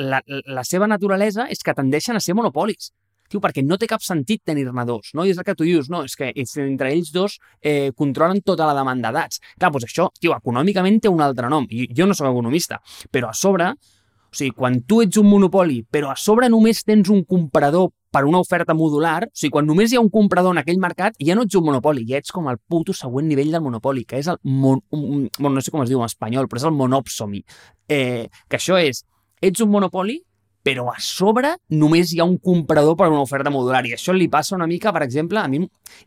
la, 0.00 0.22
la 0.26 0.64
seva 0.64 0.88
naturalesa 0.88 1.46
és 1.52 1.60
que 1.64 1.76
tendeixen 1.76 2.16
a 2.16 2.24
ser 2.24 2.36
monopolis. 2.38 2.90
Tio, 3.30 3.38
perquè 3.38 3.62
no 3.62 3.76
té 3.78 3.86
cap 3.86 4.02
sentit 4.02 4.42
tenir-ne 4.48 4.84
dos, 4.88 5.12
no? 5.14 5.22
I 5.22 5.30
és 5.30 5.38
el 5.38 5.46
que 5.46 5.54
tu 5.54 5.66
dius, 5.68 5.86
no? 5.92 6.02
És 6.02 6.16
que 6.18 6.32
entre 6.34 6.90
ells 6.90 7.12
dos 7.14 7.36
eh, 7.62 7.92
controlen 7.94 8.40
tota 8.42 8.66
la 8.66 8.74
demanda 8.74 9.12
d'ats. 9.14 9.38
Clar, 9.54 9.70
doncs 9.70 9.86
això, 9.86 10.08
tio, 10.18 10.34
econòmicament 10.34 10.98
té 11.04 11.12
un 11.12 11.22
altre 11.22 11.50
nom. 11.52 11.68
I 11.70 11.86
jo 11.94 12.08
no 12.10 12.16
sóc 12.16 12.26
economista, 12.32 12.80
però 13.12 13.30
a 13.30 13.36
sobre, 13.36 13.70
o 13.70 14.34
sigui, 14.34 14.50
quan 14.56 14.80
tu 14.82 14.98
ets 15.04 15.20
un 15.20 15.30
monopoli, 15.30 15.84
però 15.86 16.10
a 16.10 16.18
sobre 16.18 16.50
només 16.50 16.82
tens 16.82 17.12
un 17.14 17.22
comprador 17.22 17.92
per 18.10 18.24
una 18.26 18.40
oferta 18.42 18.74
modular, 18.74 19.28
o 19.28 19.30
sigui, 19.32 19.52
quan 19.54 19.68
només 19.68 19.92
hi 19.92 19.98
ha 19.98 20.02
un 20.02 20.10
comprador 20.10 20.54
en 20.54 20.62
aquell 20.62 20.80
mercat, 20.82 21.18
ja 21.22 21.36
no 21.38 21.44
ets 21.46 21.58
un 21.58 21.66
monopoli, 21.68 22.06
ja 22.08 22.18
ets 22.18 22.34
com 22.34 22.48
el 22.50 22.58
puto 22.58 22.94
següent 22.96 23.28
nivell 23.30 23.52
del 23.54 23.62
monopoli, 23.62 24.04
que 24.08 24.18
és 24.18 24.30
el, 24.32 24.40
mon, 24.42 24.82
bueno, 24.90 25.54
no 25.54 25.62
sé 25.62 25.70
com 25.70 25.84
es 25.84 25.92
diu 25.92 26.02
en 26.02 26.10
espanyol, 26.10 26.50
però 26.50 26.62
és 26.62 26.66
el 26.66 26.74
monopsomi. 26.74 27.44
Eh, 27.88 28.26
que 28.48 28.58
això 28.58 28.80
és, 28.82 29.04
ets 29.40 29.62
un 29.62 29.70
monopoli, 29.70 30.18
però 30.62 30.90
a 30.92 30.98
sobre 31.00 31.54
només 31.72 32.12
hi 32.12 32.20
ha 32.20 32.26
un 32.28 32.36
comprador 32.38 32.96
per 32.98 33.08
una 33.08 33.22
oferta 33.22 33.52
modular. 33.52 33.84
I 33.86 33.94
això 33.96 34.12
li 34.12 34.28
passa 34.28 34.56
una 34.56 34.68
mica, 34.68 34.92
per 34.92 35.04
exemple, 35.06 35.40
a 35.40 35.48
mi, 35.48 35.62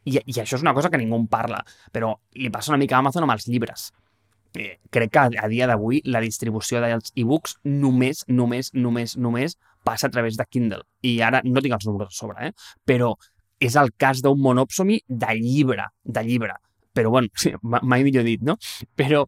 i, 0.06 0.20
i 0.20 0.40
això 0.40 0.60
és 0.60 0.66
una 0.66 0.76
cosa 0.78 0.92
que 0.94 1.00
ningú 1.02 1.18
en 1.18 1.28
parla, 1.28 1.64
però 1.92 2.14
li 2.38 2.52
passa 2.54 2.74
una 2.74 2.82
mica 2.82 2.98
a 2.98 3.04
Amazon 3.04 3.26
amb 3.26 3.36
els 3.38 3.48
llibres. 3.50 3.90
Eh, 4.54 4.78
crec 4.94 5.10
que 5.10 5.20
a, 5.20 5.30
a 5.42 5.48
dia 5.50 5.66
d'avui 5.66 6.04
la 6.06 6.22
distribució 6.22 6.82
dels 6.84 7.10
e-books 7.18 7.58
només, 7.66 8.22
només, 8.28 8.70
només, 8.78 9.18
només 9.18 9.58
passa 9.84 10.08
a 10.08 10.14
través 10.14 10.38
de 10.40 10.46
Kindle. 10.50 10.84
I 11.04 11.20
ara 11.22 11.42
no 11.46 11.62
tinc 11.62 11.78
els 11.78 11.88
números 11.88 12.14
a 12.14 12.18
sobre, 12.18 12.50
eh? 12.50 12.54
però 12.86 13.14
és 13.64 13.76
el 13.80 13.94
cas 14.00 14.22
d'un 14.24 14.40
monopsomi 14.42 15.00
de 15.08 15.36
llibre, 15.40 15.88
de 16.04 16.24
llibre. 16.26 16.56
Però, 16.94 17.10
bueno, 17.10 17.30
sí, 17.42 17.54
mai 17.64 18.04
millor 18.06 18.26
dit, 18.28 18.42
no? 18.46 18.58
Però, 18.96 19.24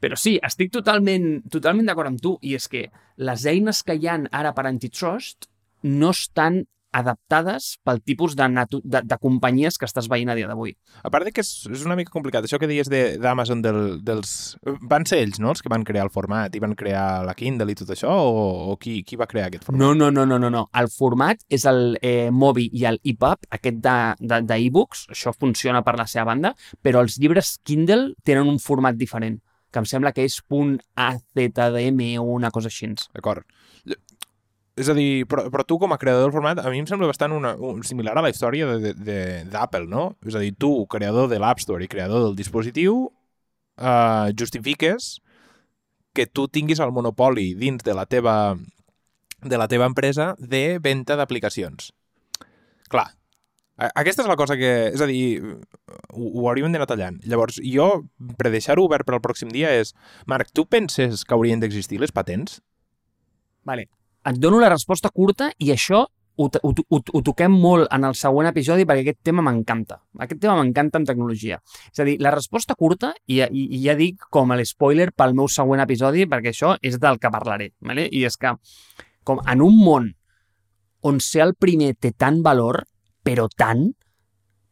però 0.00 0.18
sí, 0.18 0.36
estic 0.44 0.72
totalment, 0.74 1.30
totalment 1.50 1.88
d'acord 1.88 2.12
amb 2.12 2.22
tu, 2.22 2.36
i 2.42 2.54
és 2.58 2.68
que 2.70 2.86
les 3.18 3.46
eines 3.50 3.82
que 3.82 3.98
hi 3.98 4.10
han 4.10 4.28
ara 4.32 4.54
per 4.54 4.68
antitrust 4.68 5.48
no 5.82 6.12
estan 6.14 6.62
adaptades 6.92 7.78
pel 7.84 8.00
tipus 8.02 8.34
de, 8.36 8.46
natu 8.48 8.80
de, 8.84 9.02
de 9.04 9.18
companyies 9.20 9.76
que 9.78 9.86
estàs 9.88 10.08
veient 10.08 10.30
a 10.32 10.36
dia 10.38 10.48
d'avui. 10.48 10.72
A 11.04 11.10
part 11.12 11.26
de 11.28 11.32
que 11.32 11.42
és, 11.44 11.50
és 11.70 11.84
una 11.86 11.96
mica 11.98 12.10
complicat, 12.14 12.44
això 12.46 12.58
que 12.60 12.68
deies 12.70 12.88
de- 12.90 13.18
d'Amazon 13.20 13.62
del, 13.62 13.80
dels... 14.04 14.56
Van 14.88 15.04
ser 15.06 15.20
ells, 15.24 15.38
no?, 15.42 15.50
els 15.54 15.62
que 15.62 15.68
van 15.72 15.84
crear 15.84 16.04
el 16.06 16.12
format 16.14 16.54
i 16.56 16.62
van 16.64 16.74
crear 16.78 17.24
la 17.26 17.34
Kindle 17.38 17.72
i 17.72 17.76
tot 17.78 17.90
això, 17.94 18.08
o, 18.12 18.72
o 18.72 18.76
qui, 18.80 19.02
qui 19.04 19.16
va 19.20 19.26
crear 19.30 19.48
aquest 19.48 19.64
format? 19.68 19.80
No, 19.82 19.92
no, 19.94 20.10
no, 20.10 20.24
no, 20.26 20.38
no, 20.38 20.50
no. 20.50 20.64
El 20.78 20.88
format 20.92 21.44
és 21.48 21.64
el 21.68 21.98
eh, 22.02 22.30
Mobi 22.32 22.68
i 22.72 22.84
el 22.88 23.00
EPUB, 23.04 23.48
aquest 23.58 23.82
de- 23.84 24.14
de- 24.20 24.42
d'e-books, 24.48 25.06
això 25.14 25.34
funciona 25.36 25.82
per 25.84 25.96
la 25.98 26.06
seva 26.06 26.24
banda, 26.32 26.54
però 26.82 27.04
els 27.04 27.18
llibres 27.20 27.58
Kindle 27.64 28.14
tenen 28.24 28.48
un 28.48 28.58
format 28.58 28.96
diferent, 28.96 29.40
que 29.70 29.82
em 29.82 29.84
sembla 29.84 30.14
que 30.16 30.24
és 30.24 30.40
.azdm 30.96 32.00
o 32.18 32.24
una 32.34 32.50
cosa 32.50 32.68
així. 32.72 32.88
D'acord. 33.14 33.44
És 34.78 34.88
a 34.90 34.94
dir, 34.94 35.24
però, 35.26 35.48
però 35.50 35.64
tu 35.66 35.78
com 35.82 35.92
a 35.94 35.98
creador 35.98 36.26
del 36.26 36.34
format, 36.34 36.60
a 36.62 36.70
mi 36.70 36.78
em 36.82 36.86
sembla 36.86 37.08
bastant 37.10 37.34
una, 37.34 37.54
un, 37.58 37.82
similar 37.86 38.14
a 38.18 38.22
la 38.22 38.30
història 38.30 38.68
d'Apple, 38.78 39.86
no? 39.90 40.12
És 40.26 40.36
a 40.38 40.42
dir, 40.44 40.52
tu, 40.54 40.70
creador 40.90 41.30
de 41.32 41.40
l'App 41.42 41.62
Store 41.64 41.82
i 41.84 41.90
creador 41.90 42.28
del 42.28 42.38
dispositiu, 42.38 43.08
eh, 43.78 44.30
justifiques 44.38 45.16
que 46.14 46.26
tu 46.26 46.46
tinguis 46.48 46.80
el 46.82 46.94
monopoli 46.94 47.52
dins 47.58 47.82
de 47.84 47.94
la 47.94 48.06
teva, 48.06 48.56
de 49.42 49.60
la 49.60 49.68
teva 49.70 49.90
empresa 49.90 50.32
de 50.38 50.78
venda 50.82 51.18
d'aplicacions. 51.18 51.92
Clar, 52.88 53.08
aquesta 53.78 54.24
és 54.24 54.28
la 54.30 54.38
cosa 54.38 54.56
que... 54.58 54.70
És 54.90 55.02
a 55.02 55.06
dir, 55.06 55.38
ho, 56.10 56.24
ho 56.26 56.48
hauríem 56.50 56.72
d'anar 56.74 56.88
tallant. 56.90 57.20
Llavors, 57.30 57.60
jo, 57.62 57.86
per 58.40 58.50
deixar-ho 58.50 58.88
obert 58.88 59.06
per 59.06 59.14
al 59.14 59.22
pròxim 59.22 59.52
dia, 59.54 59.70
és... 59.78 59.94
Marc, 60.26 60.50
tu 60.50 60.66
penses 60.66 61.22
que 61.22 61.36
haurien 61.36 61.62
d'existir 61.62 62.00
les 62.02 62.14
patents? 62.14 62.58
Vale. 63.68 63.86
Et 64.28 64.36
dono 64.36 64.58
la 64.60 64.68
resposta 64.68 65.08
curta 65.14 65.46
i 65.56 65.70
això 65.72 66.02
ho, 66.38 66.46
ho, 66.46 66.70
ho, 66.70 66.98
ho 67.00 67.20
toquem 67.24 67.54
molt 67.62 67.88
en 67.94 68.04
el 68.04 68.16
següent 68.18 68.48
episodi 68.50 68.84
perquè 68.86 69.06
aquest 69.06 69.20
tema 69.24 69.42
m'encanta. 69.46 69.98
Aquest 70.20 70.42
tema 70.42 70.58
m'encanta 70.58 71.00
en 71.00 71.06
tecnologia. 71.08 71.58
És 71.90 72.02
a 72.02 72.06
dir, 72.06 72.18
la 72.22 72.34
resposta 72.34 72.76
curta, 72.78 73.14
i, 73.26 73.40
i, 73.40 73.64
i 73.78 73.80
ja 73.86 73.96
dic 73.98 74.28
com 74.34 74.52
a 74.52 74.58
l'espoiler 74.60 75.08
pel 75.16 75.32
meu 75.38 75.48
següent 75.50 75.82
episodi, 75.82 76.28
perquè 76.30 76.52
això 76.52 76.74
és 76.84 76.98
del 77.00 77.18
que 77.22 77.32
parlaré. 77.32 77.72
Vale? 77.80 78.04
I 78.12 78.26
és 78.28 78.36
que, 78.36 78.52
com 79.24 79.40
en 79.48 79.64
un 79.64 79.80
món 79.80 80.12
on 81.08 81.22
ser 81.24 81.46
el 81.46 81.56
primer 81.56 81.94
té 81.96 82.12
tant 82.12 82.42
valor, 82.44 82.82
però 83.24 83.48
tant, 83.48 83.88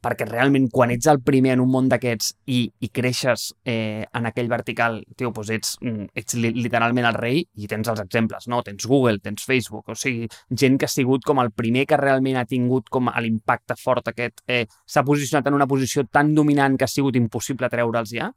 perquè 0.02 0.26
realment 0.28 0.68
quan 0.72 0.92
ets 0.94 1.08
el 1.10 1.20
primer 1.24 1.54
en 1.54 1.62
un 1.64 1.70
món 1.72 1.88
d'aquests 1.90 2.32
i, 2.52 2.60
i 2.84 2.88
creixes 2.94 3.48
eh, 3.64 4.04
en 4.14 4.28
aquell 4.28 4.48
vertical, 4.50 5.00
tio, 5.16 5.32
doncs 5.34 5.52
ets, 5.54 5.72
mm, 5.82 6.10
ets 6.20 6.36
li, 6.38 6.52
literalment 6.54 7.08
el 7.08 7.18
rei 7.18 7.42
i 7.42 7.70
tens 7.70 7.88
els 7.90 8.02
exemples, 8.04 8.46
no? 8.52 8.62
Tens 8.66 8.86
Google, 8.86 9.18
tens 9.24 9.46
Facebook, 9.48 9.88
o 9.90 9.98
sigui, 9.98 10.28
gent 10.50 10.78
que 10.78 10.88
ha 10.88 10.92
sigut 10.92 11.26
com 11.26 11.40
el 11.42 11.52
primer 11.56 11.86
que 11.88 11.98
realment 12.00 12.38
ha 12.40 12.46
tingut 12.48 12.90
com 12.92 13.10
l'impacte 13.16 13.78
fort 13.80 14.12
aquest, 14.12 14.44
eh, 14.46 14.66
s'ha 14.86 15.04
posicionat 15.06 15.48
en 15.50 15.58
una 15.58 15.68
posició 15.70 16.06
tan 16.06 16.34
dominant 16.34 16.76
que 16.76 16.86
ha 16.86 16.92
sigut 16.92 17.16
impossible 17.16 17.70
treure'ls 17.72 18.14
ja. 18.14 18.30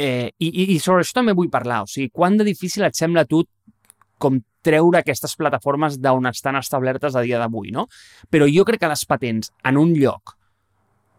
Eh, 0.00 0.30
i, 0.38 0.48
i, 0.48 0.68
I 0.76 0.78
sobre 0.80 1.04
això 1.04 1.18
també 1.18 1.36
vull 1.36 1.52
parlar, 1.52 1.82
o 1.84 1.90
sigui, 1.90 2.08
quant 2.08 2.38
de 2.40 2.46
difícil 2.46 2.86
et 2.86 2.96
sembla 2.96 3.26
a 3.26 3.28
tu 3.28 3.42
com 4.20 4.38
treure 4.64 5.00
aquestes 5.00 5.34
plataformes 5.36 5.96
d'on 6.00 6.28
estan 6.30 6.56
establertes 6.60 7.16
a 7.16 7.24
dia 7.24 7.40
d'avui, 7.40 7.72
no? 7.72 7.86
Però 8.32 8.48
jo 8.48 8.64
crec 8.68 8.80
que 8.84 8.92
les 8.92 9.06
patents 9.08 9.52
en 9.64 9.80
un 9.80 9.94
lloc 9.96 10.36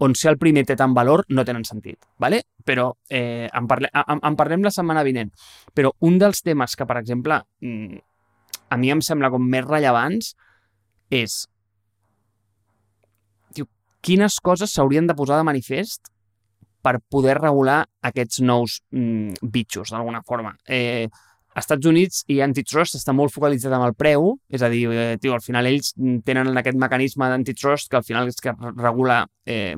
on 0.02 0.16
ser 0.18 0.32
el 0.32 0.40
primer 0.42 0.64
té 0.66 0.74
tant 0.78 0.96
valor 0.98 1.22
no 1.30 1.44
tenen 1.46 1.66
sentit, 1.68 2.00
¿vale? 2.18 2.42
però 2.66 2.88
eh, 3.10 3.48
en, 3.54 3.68
parle 3.70 3.90
en, 3.94 4.22
en 4.26 4.38
parlem 4.38 4.64
la 4.66 4.72
setmana 4.74 5.04
vinent. 5.06 5.30
Però 5.78 5.92
un 6.08 6.18
dels 6.22 6.42
temes 6.42 6.74
que, 6.78 6.88
per 6.90 6.98
exemple, 6.98 7.38
mm, 7.62 8.00
a 8.74 8.80
mi 8.82 8.90
em 8.94 9.04
sembla 9.06 9.30
com 9.30 9.46
més 9.46 9.66
rellevants 9.68 10.34
és 11.14 11.36
diu, 13.54 13.68
quines 14.02 14.40
coses 14.42 14.74
s'haurien 14.74 15.10
de 15.10 15.18
posar 15.18 15.38
de 15.38 15.46
manifest 15.46 16.10
per 16.82 16.98
poder 17.14 17.38
regular 17.38 17.84
aquests 18.10 18.42
nous 18.42 18.80
mm, 18.90 19.38
bitxos, 19.54 19.94
d'alguna 19.94 20.24
forma. 20.26 20.56
Eh, 20.66 21.10
als 21.54 21.66
Estats 21.66 21.88
Units 21.88 22.22
i 22.32 22.40
antitrust 22.44 22.96
està 22.96 23.14
molt 23.16 23.34
focalitzat 23.34 23.74
amb 23.76 23.90
el 23.90 23.96
preu, 24.00 24.38
és 24.50 24.62
a 24.64 24.70
dir, 24.72 24.86
eh, 24.92 25.18
tio, 25.20 25.34
al 25.36 25.44
final 25.44 25.68
ells 25.68 25.94
tenen 26.26 26.56
aquest 26.58 26.78
mecanisme 26.80 27.28
d'antitrust 27.28 27.90
que 27.92 28.00
al 28.00 28.08
final 28.08 28.32
és 28.32 28.40
que 28.40 28.54
regula 28.78 29.26
eh, 29.46 29.76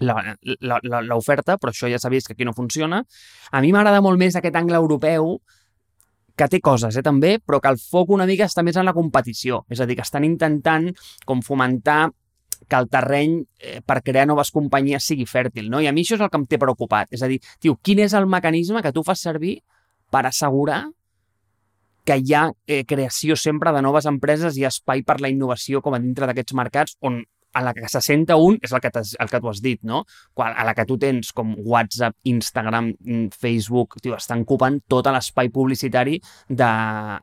l'oferta, 0.00 1.56
però 1.58 1.70
això 1.70 1.90
ja 1.90 2.10
vist 2.10 2.26
que 2.26 2.34
aquí 2.34 2.44
no 2.44 2.52
funciona. 2.52 3.04
A 3.50 3.60
mi 3.60 3.72
m'agrada 3.72 4.02
molt 4.02 4.18
més 4.18 4.36
aquest 4.36 4.56
angle 4.56 4.76
europeu 4.76 5.38
que 6.38 6.48
té 6.48 6.60
coses, 6.60 6.96
eh, 6.96 7.02
també, 7.02 7.38
però 7.38 7.60
que 7.60 7.68
el 7.68 7.78
foc 7.78 8.10
una 8.10 8.26
mica 8.26 8.46
està 8.46 8.62
més 8.62 8.76
en 8.76 8.86
la 8.86 8.94
competició. 8.94 9.64
És 9.70 9.80
a 9.80 9.86
dir, 9.86 9.96
que 9.96 10.06
estan 10.06 10.24
intentant 10.24 10.90
com 11.26 11.42
fomentar 11.42 12.10
que 12.68 12.76
el 12.76 12.88
terreny 12.90 13.40
eh, 13.60 13.80
per 13.86 14.02
crear 14.02 14.26
noves 14.26 14.50
companyies 14.50 15.04
sigui 15.04 15.26
fèrtil, 15.26 15.70
no? 15.70 15.80
I 15.80 15.86
a 15.86 15.92
mi 15.92 16.02
això 16.02 16.18
és 16.18 16.22
el 16.22 16.30
que 16.30 16.38
em 16.38 16.46
té 16.46 16.58
preocupat. 16.58 17.10
És 17.14 17.22
a 17.22 17.30
dir, 17.30 17.40
tio, 17.60 17.78
quin 17.82 18.02
és 18.02 18.14
el 18.14 18.26
mecanisme 18.26 18.82
que 18.82 18.92
tu 18.92 19.02
fas 19.06 19.22
servir 19.22 19.60
per 20.10 20.26
assegurar 20.26 20.84
que 22.08 22.16
hi 22.16 22.32
ha 22.32 22.46
eh, 22.66 22.84
creació 22.88 23.36
sempre 23.36 23.72
de 23.74 23.82
noves 23.84 24.06
empreses 24.08 24.56
i 24.56 24.64
espai 24.64 25.02
per 25.04 25.18
la 25.20 25.28
innovació 25.28 25.82
com 25.84 25.96
a 25.96 26.00
dintre 26.00 26.28
d'aquests 26.28 26.56
mercats 26.56 26.96
on 27.04 27.20
a 27.52 27.62
la 27.62 27.74
que 27.74 27.88
se 27.88 28.00
senta 28.04 28.36
un 28.36 28.58
és 28.62 28.72
el 28.72 28.80
que, 28.80 28.90
el 28.92 29.30
que 29.30 29.40
tu 29.40 29.48
has 29.50 29.60
dit, 29.64 29.80
no? 29.82 30.04
Quan, 30.36 30.54
a 30.56 30.64
la 30.68 30.74
que 30.76 30.84
tu 30.86 30.98
tens 31.00 31.32
com 31.36 31.54
WhatsApp, 31.64 32.16
Instagram, 32.30 32.92
mm, 33.00 33.28
Facebook, 33.40 33.98
tio, 34.02 34.16
estan 34.16 34.44
ocupant 34.46 34.78
tot 34.88 35.08
l'espai 35.12 35.50
publicitari 35.52 36.18
de, 36.48 36.72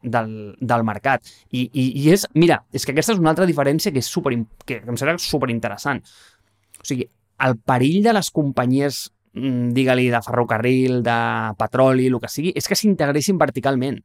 del, 0.03 0.31
del 0.59 0.85
mercat. 0.87 1.25
I, 1.51 1.69
i, 1.71 1.87
I 2.03 2.11
és, 2.17 2.27
mira, 2.33 2.63
és 2.73 2.85
que 2.85 2.95
aquesta 2.95 3.15
és 3.15 3.21
una 3.21 3.31
altra 3.33 3.47
diferència 3.49 3.93
que 3.93 4.01
és 4.03 4.11
super, 4.11 4.33
que 4.65 4.81
em 4.83 4.97
sembla 4.97 5.17
superinteressant. 5.21 6.01
O 6.81 6.87
sigui, 6.87 7.07
el 7.45 7.57
perill 7.67 8.01
de 8.03 8.13
les 8.15 8.31
companyies 8.31 9.05
digue-li, 9.35 10.09
de 10.09 10.21
ferrocarril, 10.23 11.01
de 11.03 11.15
petroli, 11.59 12.07
el 12.07 12.19
que 12.23 12.29
sigui, 12.31 12.53
és 12.55 12.67
que 12.67 12.77
s'integressin 12.79 13.37
verticalment. 13.41 13.99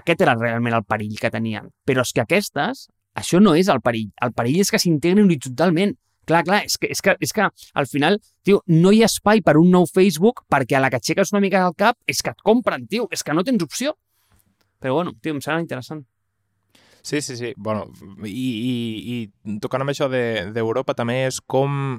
Aquest 0.00 0.20
era 0.24 0.34
realment 0.36 0.74
el 0.76 0.84
perill 0.88 1.18
que 1.20 1.30
tenien. 1.32 1.68
Però 1.84 2.02
és 2.04 2.12
que 2.12 2.24
aquestes, 2.24 2.86
això 3.16 3.40
no 3.40 3.54
és 3.56 3.68
el 3.72 3.80
perill. 3.84 4.10
El 4.24 4.32
perill 4.36 4.60
és 4.64 4.70
que 4.72 4.80
s'integrin 4.80 5.24
horitzontalment. 5.26 5.94
Clar, 6.28 6.42
clar, 6.44 6.58
és 6.68 6.76
que, 6.76 6.90
és, 6.92 7.00
que, 7.00 7.14
és 7.24 7.32
que 7.32 7.46
al 7.48 7.86
final, 7.88 8.18
tio, 8.44 8.58
no 8.68 8.90
hi 8.92 9.00
ha 9.02 9.08
espai 9.08 9.40
per 9.40 9.56
un 9.56 9.70
nou 9.72 9.86
Facebook 9.88 10.42
perquè 10.52 10.76
a 10.76 10.82
la 10.84 10.90
que 10.92 10.98
aixeques 11.00 11.32
una 11.32 11.40
mica 11.40 11.62
del 11.64 11.72
cap 11.76 11.96
és 12.06 12.20
que 12.20 12.34
et 12.34 12.42
compren, 12.44 12.84
tio, 12.86 13.06
és 13.10 13.24
que 13.24 13.32
no 13.32 13.44
tens 13.48 13.64
opció. 13.64 13.94
Però 14.78 14.92
bueno, 14.98 15.14
tio, 15.22 15.32
em 15.32 15.40
sembla 15.40 15.64
interessant. 15.64 16.04
Sí, 17.00 17.22
sí, 17.22 17.38
sí. 17.38 17.54
Bueno, 17.56 17.86
i, 18.28 18.44
i, 18.68 18.74
i 19.14 19.58
tocant 19.62 19.80
amb 19.86 19.94
això 19.94 20.10
de- 20.12 20.50
d'Europa 20.52 20.92
també 20.98 21.22
és 21.30 21.40
com, 21.40 21.96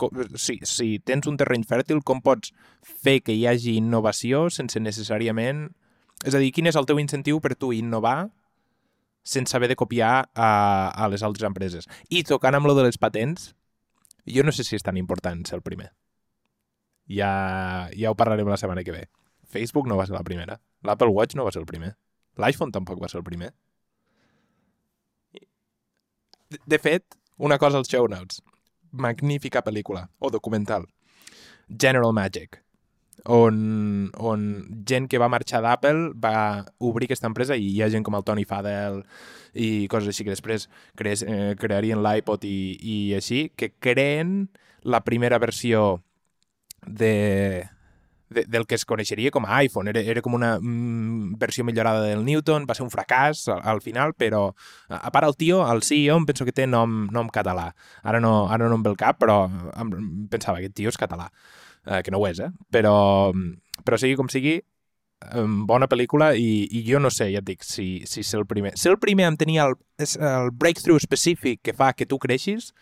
com 0.00 0.16
si, 0.40 0.58
si 0.66 0.98
tens 1.04 1.28
un 1.30 1.36
terreny 1.40 1.66
fèrtil, 1.68 2.00
com 2.06 2.22
pots 2.24 2.54
fer 2.80 3.20
que 3.24 3.36
hi 3.36 3.46
hagi 3.50 3.76
innovació 3.80 4.48
sense 4.54 4.80
necessàriament... 4.80 5.68
És 6.20 6.34
a 6.36 6.40
dir, 6.42 6.50
quin 6.52 6.68
és 6.68 6.76
el 6.76 6.84
teu 6.84 6.98
incentiu 7.00 7.38
per 7.40 7.54
tu 7.56 7.70
innovar 7.72 8.28
sense 9.24 9.54
haver 9.56 9.70
de 9.70 9.76
copiar 9.80 10.26
a, 10.36 10.50
a 10.92 11.06
les 11.08 11.22
altres 11.24 11.46
empreses? 11.48 11.88
I 12.12 12.20
tocant 12.28 12.58
amb 12.58 12.68
lo 12.68 12.74
de 12.76 12.84
les 12.84 13.00
patents, 13.00 13.54
jo 14.28 14.44
no 14.44 14.52
sé 14.52 14.66
si 14.66 14.76
és 14.76 14.84
tan 14.84 15.00
important 15.00 15.46
ser 15.48 15.56
el 15.56 15.64
primer. 15.64 15.88
Ja, 17.08 17.88
ja 17.96 18.12
ho 18.12 18.18
parlarem 18.18 18.52
la 18.52 18.60
setmana 18.60 18.84
que 18.84 18.92
ve. 18.92 19.06
Facebook 19.48 19.88
no 19.88 19.96
va 19.96 20.06
ser 20.06 20.14
la 20.14 20.26
primera. 20.26 20.60
L'Apple 20.84 21.08
Watch 21.08 21.34
no 21.40 21.48
va 21.48 21.52
ser 21.56 21.64
el 21.64 21.70
primer. 21.70 21.94
L'iPhone 22.36 22.72
tampoc 22.76 23.00
va 23.02 23.08
ser 23.08 23.22
el 23.22 23.26
primer. 23.26 23.50
De, 26.50 26.60
de 26.66 26.78
fet, 26.78 27.18
una 27.38 27.58
cosa 27.58 27.80
als 27.80 27.88
show 27.90 28.06
notes. 28.08 28.42
Magnífica 28.92 29.62
pel·lícula, 29.62 30.08
o 30.18 30.30
documental. 30.30 30.86
General 31.70 32.12
Magic, 32.12 32.58
on, 33.24 34.10
on 34.16 34.46
gent 34.86 35.08
que 35.10 35.20
va 35.20 35.28
marxar 35.30 35.60
d'Apple 35.64 36.12
va 36.18 36.64
obrir 36.78 37.08
aquesta 37.08 37.28
empresa 37.28 37.56
i 37.56 37.68
hi 37.74 37.82
ha 37.82 37.90
gent 37.92 38.06
com 38.06 38.16
el 38.16 38.24
Tony 38.24 38.46
Fadell 38.48 39.02
i 39.54 39.86
coses 39.90 40.12
així 40.12 40.24
que 40.24 40.34
després 40.34 40.68
crees, 40.98 41.22
eh, 41.22 41.54
crearien 41.60 42.02
l'iPod 42.02 42.46
i, 42.48 42.78
i 42.80 42.96
així, 43.18 43.50
que 43.56 43.72
creen 43.78 44.48
la 44.82 45.02
primera 45.04 45.38
versió 45.38 46.00
de, 46.86 47.66
de, 48.30 48.44
del 48.46 48.66
que 48.66 48.78
es 48.78 48.86
coneixeria 48.88 49.32
com 49.34 49.44
a 49.46 49.60
iPhone. 49.64 49.90
Era, 49.90 50.00
era 50.00 50.22
com 50.22 50.34
una 50.38 50.54
mm, 50.58 51.36
versió 51.38 51.64
millorada 51.66 52.02
del 52.06 52.24
Newton, 52.24 52.66
va 52.68 52.76
ser 52.78 52.86
un 52.86 52.92
fracàs 52.94 53.46
al, 53.50 53.60
al 53.74 53.82
final, 53.84 54.14
però 54.14 54.46
a 54.88 55.02
a 55.10 55.12
part 55.12 55.26
el 55.26 55.36
tio, 55.36 55.60
el 55.66 55.82
CEO, 55.82 56.16
em 56.20 56.26
penso 56.28 56.46
que 56.46 56.54
té 56.54 56.66
nom, 56.70 57.06
nom 57.12 57.30
català. 57.32 57.70
Ara 58.02 58.20
no, 58.22 58.48
ara 58.48 58.68
no 58.68 58.78
em 58.78 58.86
ve 58.86 58.94
el 58.94 59.00
cap, 59.00 59.18
però 59.20 59.42
em, 59.50 59.94
em 59.98 60.10
pensava 60.30 60.58
que 60.58 60.70
aquest 60.70 60.78
tio 60.78 60.92
és 60.92 61.00
català, 61.00 61.30
eh, 61.86 62.02
que 62.06 62.14
no 62.14 62.20
ho 62.20 62.28
és, 62.28 62.40
eh? 62.40 62.50
Però, 62.70 62.94
però 63.84 63.98
sigui 63.98 64.16
com 64.20 64.30
sigui, 64.30 64.60
bona 65.68 65.86
pel·lícula 65.86 66.32
i, 66.34 66.64
i 66.72 66.82
jo 66.86 66.98
no 66.98 67.10
sé, 67.12 67.28
ja 67.32 67.42
et 67.42 67.46
dic, 67.46 67.64
si, 67.66 68.02
si 68.06 68.22
ser 68.24 68.40
el 68.40 68.46
primer. 68.46 68.72
Ser 68.78 68.92
el 68.94 68.98
primer 68.98 69.26
en 69.28 69.36
tenir 69.36 69.60
el, 69.60 69.76
el 69.98 70.50
breakthrough 70.52 70.96
específic 70.96 71.60
que 71.62 71.74
fa 71.76 71.92
que 71.92 72.06
tu 72.06 72.18
creixis, 72.18 72.72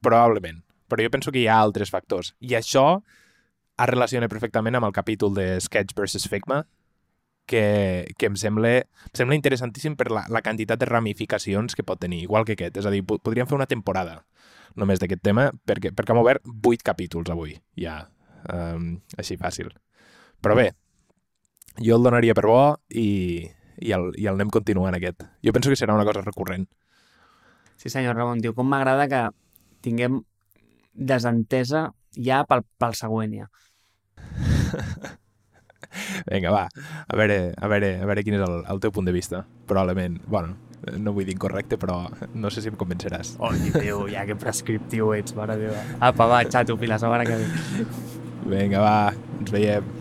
probablement. 0.00 0.62
Però 0.88 1.04
jo 1.04 1.10
penso 1.12 1.30
que 1.30 1.42
hi 1.42 1.48
ha 1.48 1.60
altres 1.60 1.92
factors. 1.92 2.32
I 2.40 2.56
això 2.58 3.02
es 3.80 3.90
relaciona 3.90 4.28
perfectament 4.28 4.76
amb 4.76 4.88
el 4.88 4.94
capítol 4.96 5.34
de 5.34 5.54
Sketch 5.60 5.96
versus 5.96 6.28
Figma, 6.28 6.64
que, 7.50 8.14
que 8.18 8.28
em, 8.30 8.36
sembla, 8.38 8.76
em 8.84 9.16
sembla 9.16 9.34
interessantíssim 9.34 9.96
per 9.98 10.10
la, 10.12 10.22
la 10.30 10.42
quantitat 10.44 10.78
de 10.78 10.86
ramificacions 10.86 11.74
que 11.74 11.84
pot 11.86 11.98
tenir, 11.98 12.22
igual 12.22 12.46
que 12.46 12.54
aquest. 12.54 12.76
És 12.78 12.86
a 12.86 12.92
dir, 12.94 13.02
podríem 13.08 13.48
fer 13.50 13.58
una 13.58 13.66
temporada 13.70 14.20
només 14.78 15.02
d'aquest 15.02 15.22
tema, 15.26 15.48
perquè, 15.66 15.90
perquè 15.96 16.14
hem 16.14 16.20
obert 16.22 16.46
vuit 16.46 16.82
capítols 16.86 17.32
avui, 17.32 17.56
ja, 17.80 18.04
um, 18.54 18.92
així 19.18 19.34
fàcil. 19.40 19.72
Però 20.40 20.54
bé, 20.54 20.68
jo 21.82 21.96
el 21.98 22.06
donaria 22.06 22.36
per 22.38 22.46
bo 22.46 22.60
i, 22.88 23.08
i, 23.80 23.90
el, 23.96 24.12
i 24.14 24.28
el 24.30 24.38
anem 24.38 24.52
continuant 24.54 24.94
aquest. 24.96 25.26
Jo 25.42 25.54
penso 25.56 25.72
que 25.72 25.78
serà 25.80 25.96
una 25.96 26.06
cosa 26.06 26.22
recurrent. 26.22 26.68
Sí 27.80 27.90
senyor 27.90 28.14
Ramon, 28.14 28.44
diu, 28.44 28.54
com 28.54 28.68
m'agrada 28.68 29.08
que 29.10 29.24
tinguem 29.82 30.20
desentesa 30.94 31.88
ja 32.14 32.44
pel, 32.46 32.62
pel 32.78 32.94
següent 32.98 33.34
ja. 33.40 33.50
Vinga, 36.30 36.50
va, 36.54 36.66
a 36.70 37.16
veure, 37.18 37.38
a 37.56 37.70
veure, 37.70 37.94
a 38.02 38.06
veure 38.06 38.24
quin 38.26 38.36
és 38.38 38.44
el, 38.46 38.60
el 38.70 38.82
teu 38.82 38.92
punt 38.94 39.08
de 39.08 39.14
vista. 39.14 39.42
Probablement, 39.66 40.20
bueno, 40.30 40.54
no 40.98 41.12
vull 41.16 41.26
dir 41.28 41.34
incorrecte, 41.34 41.78
però 41.80 42.02
no 42.34 42.50
sé 42.52 42.62
si 42.64 42.70
em 42.70 42.78
convenceràs. 42.80 43.34
Oh, 43.42 43.52
Déu, 43.74 44.06
ja 44.12 44.24
que 44.28 44.36
prescriptiu 44.38 45.12
ets, 45.16 45.34
mare 45.38 45.58
meva. 45.60 45.82
Apa, 46.10 46.28
va, 46.30 46.42
xato, 46.48 46.76
fins 46.80 46.94
la 46.94 47.00
setmana 47.02 47.26
que 47.28 47.40
ve. 47.40 47.88
Vinga, 48.50 48.84
va, 48.84 48.94
ens 49.40 49.52
veiem. 49.54 49.96